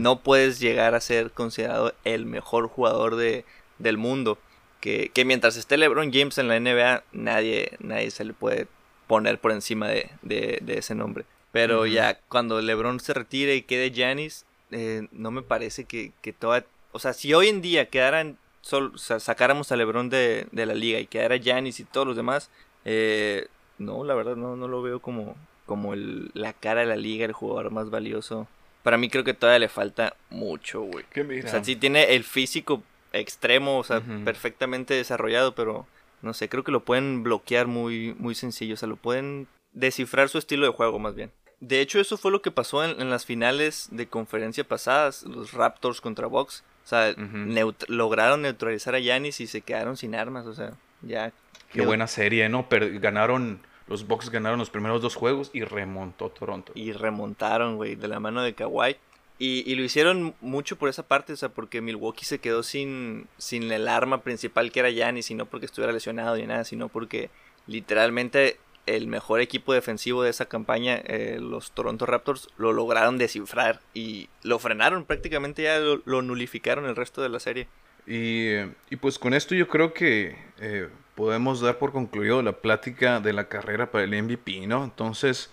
no 0.03 0.19
puedes 0.19 0.59
llegar 0.59 0.93
a 0.95 1.01
ser 1.01 1.31
considerado 1.31 1.93
el 2.03 2.25
mejor 2.25 2.67
jugador 2.67 3.15
de, 3.15 3.43
del 3.79 3.97
mundo. 3.97 4.37
Que, 4.79 5.09
que 5.11 5.25
mientras 5.25 5.57
esté 5.57 5.75
LeBron 5.77 6.13
James 6.13 6.37
en 6.37 6.47
la 6.47 6.59
NBA, 6.59 7.03
nadie, 7.11 7.71
nadie 7.79 8.11
se 8.11 8.23
le 8.25 8.33
puede 8.33 8.67
poner 9.07 9.39
por 9.39 9.51
encima 9.51 9.87
de, 9.87 10.11
de- 10.21 10.59
de 10.61 10.77
ese 10.77 10.93
nombre. 10.93 11.25
Pero 11.51 11.87
ya 11.87 12.19
cuando 12.29 12.61
LeBron 12.61 12.99
se 12.99 13.15
retire 13.15 13.55
y 13.55 13.63
quede 13.63 13.89
Giannis, 13.89 14.45
eh, 14.69 15.07
no 15.11 15.31
me 15.31 15.41
parece 15.41 15.85
que, 15.85 16.11
que 16.21 16.31
toda... 16.33 16.63
O 16.91 16.99
sea, 16.99 17.13
si 17.13 17.33
hoy 17.33 17.47
en 17.47 17.61
día 17.63 17.87
quedaran... 17.89 18.37
Sol, 18.67 18.93
sacáramos 18.97 19.71
a 19.71 19.75
LeBron 19.75 20.09
de, 20.09 20.47
de 20.51 20.65
la 20.65 20.73
liga 20.75 20.99
y 20.99 21.07
quedara 21.07 21.37
Giannis 21.37 21.79
y 21.79 21.85
todos 21.85 22.05
los 22.05 22.15
demás, 22.15 22.49
eh, 22.85 23.47
no, 23.77 24.03
la 24.03 24.13
verdad 24.15 24.35
no, 24.35 24.55
no 24.55 24.67
lo 24.67 24.81
veo 24.81 24.99
como, 24.99 25.35
como 25.65 25.93
el- 25.93 26.31
la 26.33 26.53
cara 26.53 26.81
de 26.81 26.87
la 26.87 26.95
liga, 26.95 27.25
el 27.25 27.31
jugador 27.33 27.71
más 27.71 27.89
valioso. 27.89 28.47
Para 28.83 28.97
mí 28.97 29.09
creo 29.09 29.23
que 29.23 29.33
todavía 29.33 29.59
le 29.59 29.69
falta 29.69 30.15
mucho, 30.29 30.81
güey. 30.81 31.05
O 31.47 31.49
sea, 31.49 31.63
sí 31.63 31.75
tiene 31.75 32.15
el 32.15 32.23
físico 32.23 32.81
extremo, 33.13 33.79
o 33.79 33.83
sea, 33.83 34.01
perfectamente 34.25 34.93
desarrollado, 34.93 35.55
pero 35.55 35.85
no 36.21 36.33
sé, 36.33 36.49
creo 36.49 36.63
que 36.63 36.71
lo 36.71 36.83
pueden 36.85 37.23
bloquear 37.23 37.67
muy, 37.67 38.15
muy 38.19 38.35
sencillo, 38.35 38.73
o 38.75 38.77
sea, 38.77 38.87
lo 38.89 38.95
pueden 38.95 39.47
descifrar 39.73 40.29
su 40.29 40.37
estilo 40.37 40.65
de 40.65 40.71
juego 40.73 40.99
más 40.99 41.15
bien. 41.15 41.31
De 41.59 41.81
hecho, 41.81 41.99
eso 41.99 42.17
fue 42.17 42.31
lo 42.31 42.41
que 42.41 42.51
pasó 42.51 42.83
en, 42.83 42.99
en 43.01 43.09
las 43.09 43.25
finales 43.25 43.87
de 43.91 44.07
conferencia 44.07 44.63
pasadas, 44.63 45.23
los 45.23 45.53
Raptors 45.53 46.01
contra 46.01 46.27
Bucks. 46.27 46.63
O 46.87 46.89
sea, 46.89 47.13
neut- 47.17 47.85
lograron 47.89 48.43
neutralizar 48.43 48.95
a 48.95 48.99
Giannis 48.99 49.41
y 49.41 49.47
se 49.47 49.59
quedaron 49.59 49.97
sin 49.97 50.15
armas, 50.15 50.45
o 50.45 50.53
sea, 50.53 50.71
ya... 51.01 51.33
qué 51.73 51.85
buena 51.85 52.07
serie, 52.07 52.47
¿no? 52.47 52.69
Pero 52.69 52.87
ganaron, 53.01 53.59
los 53.89 54.07
Bucks 54.07 54.29
ganaron 54.29 54.57
los 54.57 54.69
primeros 54.69 55.01
dos 55.01 55.13
juegos 55.15 55.51
y 55.51 55.65
remontó 55.65 56.29
Toronto. 56.29 56.71
y 56.75 56.93
remontaron, 56.93 57.75
güey, 57.75 57.95
de 57.95 58.07
la 58.07 58.21
mano 58.21 58.41
de 58.41 58.53
Kawhi. 58.53 58.95
Y, 59.37 59.69
y 59.69 59.75
lo 59.75 59.83
hicieron 59.83 60.33
mucho 60.39 60.77
por 60.77 60.87
esa 60.87 61.03
parte, 61.05 61.33
o 61.33 61.35
sea, 61.35 61.49
porque 61.49 61.81
Milwaukee 61.81 62.23
se 62.23 62.39
quedó 62.39 62.63
sin, 62.63 63.27
sin 63.37 63.69
el 63.69 63.89
arma 63.89 64.21
principal 64.21 64.71
que 64.71 64.79
era 64.79 64.89
Giannis, 64.89 65.29
y 65.29 65.35
no 65.35 65.45
porque 65.45 65.65
estuviera 65.65 65.91
lesionado 65.91 66.37
ni 66.37 66.47
nada, 66.47 66.63
sino 66.63 66.87
porque 66.87 67.29
literalmente 67.67 68.57
el 68.87 69.07
mejor 69.07 69.41
equipo 69.41 69.73
defensivo 69.73 70.23
de 70.23 70.31
esa 70.31 70.45
campaña, 70.45 70.95
eh, 71.05 71.37
los 71.39 71.71
Toronto 71.71 72.05
Raptors, 72.05 72.49
lo 72.57 72.73
lograron 72.73 73.17
descifrar 73.17 73.79
y 73.93 74.29
lo 74.43 74.57
frenaron 74.59 75.05
prácticamente, 75.05 75.63
ya 75.63 75.79
lo, 75.79 76.01
lo 76.05 76.21
nulificaron 76.21 76.85
el 76.85 76.95
resto 76.95 77.21
de 77.21 77.29
la 77.29 77.39
serie. 77.39 77.67
Y, 78.07 78.55
y 78.89 78.95
pues 78.99 79.19
con 79.19 79.33
esto 79.33 79.53
yo 79.53 79.67
creo 79.67 79.93
que 79.93 80.37
eh, 80.59 80.87
podemos 81.13 81.59
dar 81.59 81.77
por 81.77 81.91
concluido 81.91 82.41
la 82.41 82.53
plática 82.53 83.19
de 83.19 83.33
la 83.33 83.49
carrera 83.49 83.91
para 83.91 84.05
el 84.05 84.23
MVP, 84.23 84.65
¿no? 84.65 84.83
Entonces, 84.83 85.49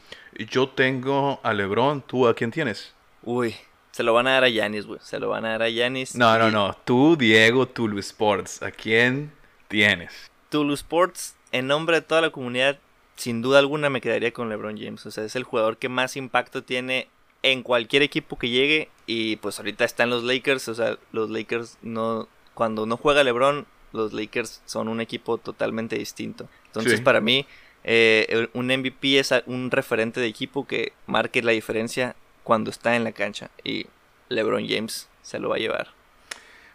yo 0.50 0.68
tengo 0.68 1.40
a 1.42 1.52
LeBron, 1.52 2.02
¿tú 2.02 2.28
a 2.28 2.34
quién 2.34 2.52
tienes? 2.52 2.94
Uy, 3.22 3.56
se 3.90 4.02
lo 4.02 4.14
van 4.14 4.28
a 4.28 4.32
dar 4.32 4.44
a 4.44 4.48
Giannis, 4.48 4.86
güey, 4.86 5.00
se 5.02 5.18
lo 5.18 5.30
van 5.30 5.44
a 5.44 5.50
dar 5.50 5.62
a 5.62 5.68
Giannis. 5.68 6.14
No, 6.14 6.38
no, 6.38 6.50
no, 6.50 6.76
tú, 6.84 7.16
Diego 7.16 7.66
Tulu 7.66 7.98
Sports, 7.98 8.62
¿a 8.62 8.70
quién 8.70 9.32
tienes? 9.68 10.30
Tulu 10.48 10.74
Sports, 10.74 11.34
en 11.50 11.66
nombre 11.66 11.96
de 11.96 12.02
toda 12.02 12.20
la 12.20 12.30
comunidad, 12.30 12.78
sin 13.16 13.42
duda 13.42 13.58
alguna 13.58 13.90
me 13.90 14.00
quedaría 14.00 14.32
con 14.32 14.48
LeBron 14.48 14.78
James. 14.78 15.04
O 15.06 15.10
sea, 15.10 15.24
es 15.24 15.36
el 15.36 15.44
jugador 15.44 15.76
que 15.78 15.88
más 15.88 16.16
impacto 16.16 16.62
tiene 16.64 17.08
en 17.42 17.62
cualquier 17.62 18.02
equipo 18.02 18.38
que 18.38 18.48
llegue. 18.48 18.88
Y 19.06 19.36
pues 19.36 19.58
ahorita 19.58 19.84
están 19.84 20.10
los 20.10 20.24
Lakers. 20.24 20.68
O 20.68 20.74
sea, 20.74 20.98
los 21.12 21.30
Lakers 21.30 21.78
no. 21.82 22.28
Cuando 22.54 22.86
no 22.86 22.96
juega 22.96 23.24
LeBron, 23.24 23.66
los 23.92 24.12
Lakers 24.12 24.62
son 24.64 24.88
un 24.88 25.00
equipo 25.00 25.38
totalmente 25.38 25.96
distinto. 25.96 26.48
Entonces, 26.66 26.98
Sí. 26.98 27.02
para 27.02 27.20
mí, 27.20 27.46
eh, 27.84 28.48
un 28.52 28.70
MVP 28.70 29.18
es 29.18 29.32
un 29.46 29.70
referente 29.70 30.20
de 30.20 30.26
equipo 30.26 30.66
que 30.66 30.92
marque 31.06 31.42
la 31.42 31.52
diferencia 31.52 32.14
cuando 32.44 32.70
está 32.70 32.96
en 32.96 33.04
la 33.04 33.12
cancha. 33.12 33.50
Y 33.62 33.86
LeBron 34.28 34.66
James 34.68 35.08
se 35.22 35.38
lo 35.38 35.48
va 35.48 35.56
a 35.56 35.58
llevar. 35.58 35.88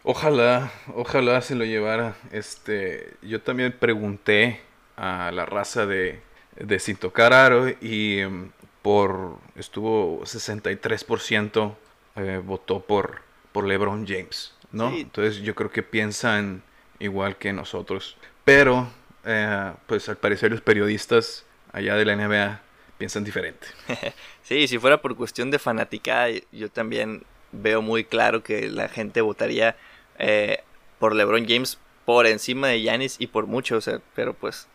Ojalá, 0.03 0.71
ojalá 0.95 1.41
se 1.41 1.55
lo 1.55 1.65
llevara. 1.65 2.15
Este, 2.31 3.13
yo 3.21 3.41
también 3.41 3.73
pregunté 3.77 4.61
a 4.95 5.31
la 5.31 5.45
raza 5.45 5.85
de, 5.85 6.21
de 6.55 6.79
Sin 6.79 6.97
Tocar 6.97 7.33
Aro 7.33 7.69
y 7.81 8.19
em, 8.19 8.51
por 8.81 9.37
estuvo 9.55 10.21
63% 10.21 11.75
eh, 12.15 12.41
votó 12.43 12.81
por, 12.81 13.21
por 13.51 13.65
LeBron 13.65 14.05
James, 14.07 14.53
¿no? 14.71 14.91
Sí. 14.91 15.01
Entonces 15.01 15.41
yo 15.41 15.55
creo 15.55 15.71
que 15.71 15.83
piensan 15.83 16.63
igual 16.99 17.37
que 17.37 17.53
nosotros. 17.53 18.17
Pero, 18.43 18.89
eh, 19.25 19.73
pues 19.85 20.09
al 20.09 20.17
parecer 20.17 20.51
los 20.51 20.61
periodistas 20.61 21.45
allá 21.71 21.95
de 21.95 22.05
la 22.05 22.15
NBA 22.15 22.61
piensan 22.97 23.23
diferente. 23.23 23.67
Sí, 24.41 24.67
si 24.67 24.79
fuera 24.79 24.99
por 24.99 25.15
cuestión 25.15 25.51
de 25.51 25.59
fanaticada, 25.59 26.29
yo 26.51 26.71
también 26.71 27.21
veo 27.51 27.83
muy 27.83 28.03
claro 28.03 28.41
que 28.41 28.67
la 28.67 28.89
gente 28.89 29.21
votaría 29.21 29.75
eh, 30.17 30.63
por 30.97 31.13
LeBron 31.15 31.47
James 31.47 31.77
por 32.03 32.25
encima 32.25 32.69
de 32.69 32.81
Giannis 32.81 33.17
y 33.19 33.27
por 33.27 33.45
mucho, 33.45 33.77
o 33.77 33.81
sea, 33.81 34.01
pero 34.15 34.33
pues 34.33 34.67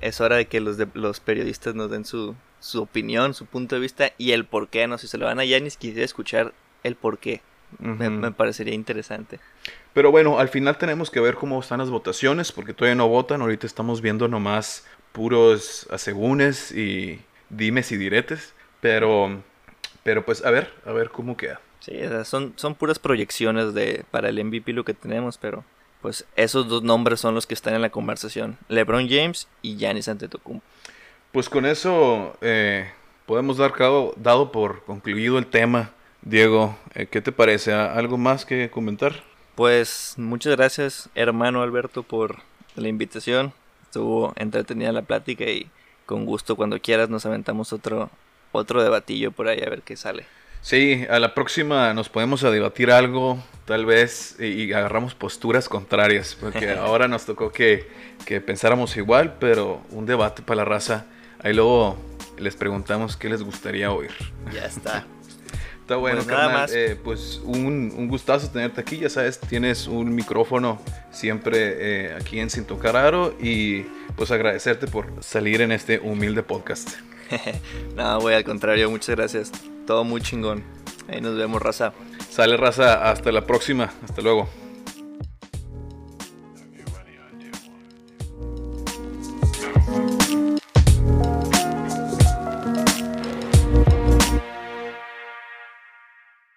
es 0.00 0.20
hora 0.20 0.36
de 0.36 0.46
que 0.46 0.60
los, 0.60 0.76
de- 0.76 0.88
los 0.94 1.20
periodistas 1.20 1.74
nos 1.74 1.90
den 1.90 2.04
su, 2.04 2.34
su 2.60 2.82
opinión, 2.82 3.34
su 3.34 3.46
punto 3.46 3.74
de 3.74 3.80
vista 3.80 4.12
y 4.18 4.32
el 4.32 4.44
por 4.44 4.68
qué, 4.68 4.86
¿no? 4.86 4.98
Si 4.98 5.08
se 5.08 5.18
lo 5.18 5.26
van 5.26 5.40
a 5.40 5.44
Giannis, 5.44 5.76
quisiera 5.76 6.04
escuchar 6.04 6.52
el 6.82 6.96
por 6.96 7.18
qué. 7.18 7.40
Me, 7.80 8.30
parecería 8.30 8.74
interesante. 8.74 9.40
Pero 9.92 10.10
bueno, 10.12 10.38
al 10.38 10.48
final 10.48 10.78
tenemos 10.78 11.10
que 11.10 11.20
ver 11.20 11.34
cómo 11.34 11.58
están 11.60 11.78
las 11.80 11.90
votaciones, 11.90 12.52
porque 12.52 12.72
todavía 12.72 12.94
no 12.94 13.08
votan. 13.08 13.40
Ahorita 13.42 13.66
estamos 13.66 14.00
viendo 14.00 14.28
nomás 14.28 14.86
puros 15.12 15.86
asegúnes 15.90 16.70
y 16.72 17.20
dimes 17.50 17.90
y 17.92 17.96
diretes. 17.96 18.54
Pero, 18.80 19.42
pero 20.04 20.24
pues 20.24 20.44
a 20.44 20.50
ver, 20.50 20.72
a 20.84 20.92
ver 20.92 21.10
cómo 21.10 21.36
queda. 21.36 21.60
Sí, 21.80 21.94
son, 22.24 22.52
son 22.56 22.74
puras 22.74 22.98
proyecciones 22.98 23.74
de, 23.74 24.04
para 24.10 24.28
el 24.28 24.42
MVP 24.44 24.72
lo 24.72 24.84
que 24.84 24.94
tenemos, 24.94 25.38
pero 25.38 25.64
pues 26.06 26.24
esos 26.36 26.68
dos 26.68 26.84
nombres 26.84 27.18
son 27.18 27.34
los 27.34 27.48
que 27.48 27.54
están 27.54 27.74
en 27.74 27.82
la 27.82 27.90
conversación. 27.90 28.58
LeBron 28.68 29.08
James 29.08 29.48
y 29.60 29.76
Giannis 29.76 30.06
Antetokounmpo. 30.06 30.64
Pues 31.32 31.48
con 31.48 31.66
eso 31.66 32.36
eh, 32.42 32.92
podemos 33.26 33.56
dar 33.56 33.72
cabo, 33.72 34.14
dado 34.16 34.52
por 34.52 34.84
concluido 34.84 35.36
el 35.36 35.48
tema. 35.48 35.90
Diego, 36.22 36.78
eh, 36.94 37.06
¿qué 37.06 37.20
te 37.20 37.32
parece? 37.32 37.72
¿Algo 37.72 38.18
más 38.18 38.46
que 38.46 38.70
comentar? 38.70 39.24
Pues 39.56 40.14
muchas 40.16 40.54
gracias, 40.54 41.08
hermano 41.16 41.60
Alberto, 41.60 42.04
por 42.04 42.36
la 42.76 42.86
invitación. 42.86 43.52
Estuvo 43.82 44.32
entretenida 44.36 44.92
la 44.92 45.02
plática 45.02 45.42
y 45.46 45.68
con 46.06 46.24
gusto 46.24 46.54
cuando 46.54 46.80
quieras 46.80 47.10
nos 47.10 47.26
aventamos 47.26 47.72
otro 47.72 48.10
otro 48.52 48.80
debatillo 48.80 49.32
por 49.32 49.48
ahí 49.48 49.60
a 49.60 49.68
ver 49.68 49.82
qué 49.82 49.96
sale. 49.96 50.24
Sí, 50.66 51.06
a 51.08 51.20
la 51.20 51.32
próxima 51.32 51.94
nos 51.94 52.08
podemos 52.08 52.42
a 52.42 52.50
debatir 52.50 52.90
algo, 52.90 53.38
tal 53.66 53.86
vez, 53.86 54.34
y, 54.40 54.64
y 54.64 54.72
agarramos 54.72 55.14
posturas 55.14 55.68
contrarias, 55.68 56.36
porque 56.40 56.70
ahora 56.76 57.06
nos 57.06 57.24
tocó 57.24 57.52
que, 57.52 57.88
que 58.24 58.40
pensáramos 58.40 58.96
igual, 58.96 59.36
pero 59.38 59.80
un 59.92 60.06
debate 60.06 60.42
para 60.42 60.56
la 60.56 60.64
raza. 60.64 61.06
Ahí 61.38 61.54
luego 61.54 61.96
les 62.36 62.56
preguntamos 62.56 63.16
qué 63.16 63.28
les 63.28 63.44
gustaría 63.44 63.92
oír. 63.92 64.10
Ya 64.52 64.64
está. 64.64 65.06
Está 65.82 65.94
bueno, 65.94 66.16
Pues 66.16 66.26
nada 66.26 66.48
más. 66.48 66.74
Eh, 66.74 66.98
pues 67.00 67.40
un, 67.44 67.94
un 67.96 68.08
gustazo 68.08 68.50
tenerte 68.50 68.80
aquí, 68.80 68.96
ya 68.98 69.08
sabes, 69.08 69.38
tienes 69.38 69.86
un 69.86 70.12
micrófono 70.16 70.82
siempre 71.12 71.58
eh, 71.78 72.16
aquí 72.20 72.40
en 72.40 72.50
Sin 72.50 72.64
Tocar 72.64 72.96
Aro 72.96 73.36
y 73.40 73.82
pues 74.16 74.32
agradecerte 74.32 74.88
por 74.88 75.12
salir 75.20 75.60
en 75.60 75.70
este 75.70 76.00
humilde 76.00 76.42
podcast. 76.42 76.90
no, 77.96 78.20
güey, 78.20 78.36
al 78.36 78.44
contrario, 78.44 78.90
muchas 78.90 79.16
gracias. 79.16 79.52
Todo 79.86 80.04
muy 80.04 80.20
chingón. 80.20 80.64
Ahí 81.08 81.20
nos 81.20 81.36
vemos, 81.36 81.62
raza. 81.62 81.92
Sale 82.30 82.56
raza, 82.56 83.10
hasta 83.10 83.30
la 83.32 83.46
próxima, 83.46 83.92
hasta 84.04 84.22
luego. 84.22 84.48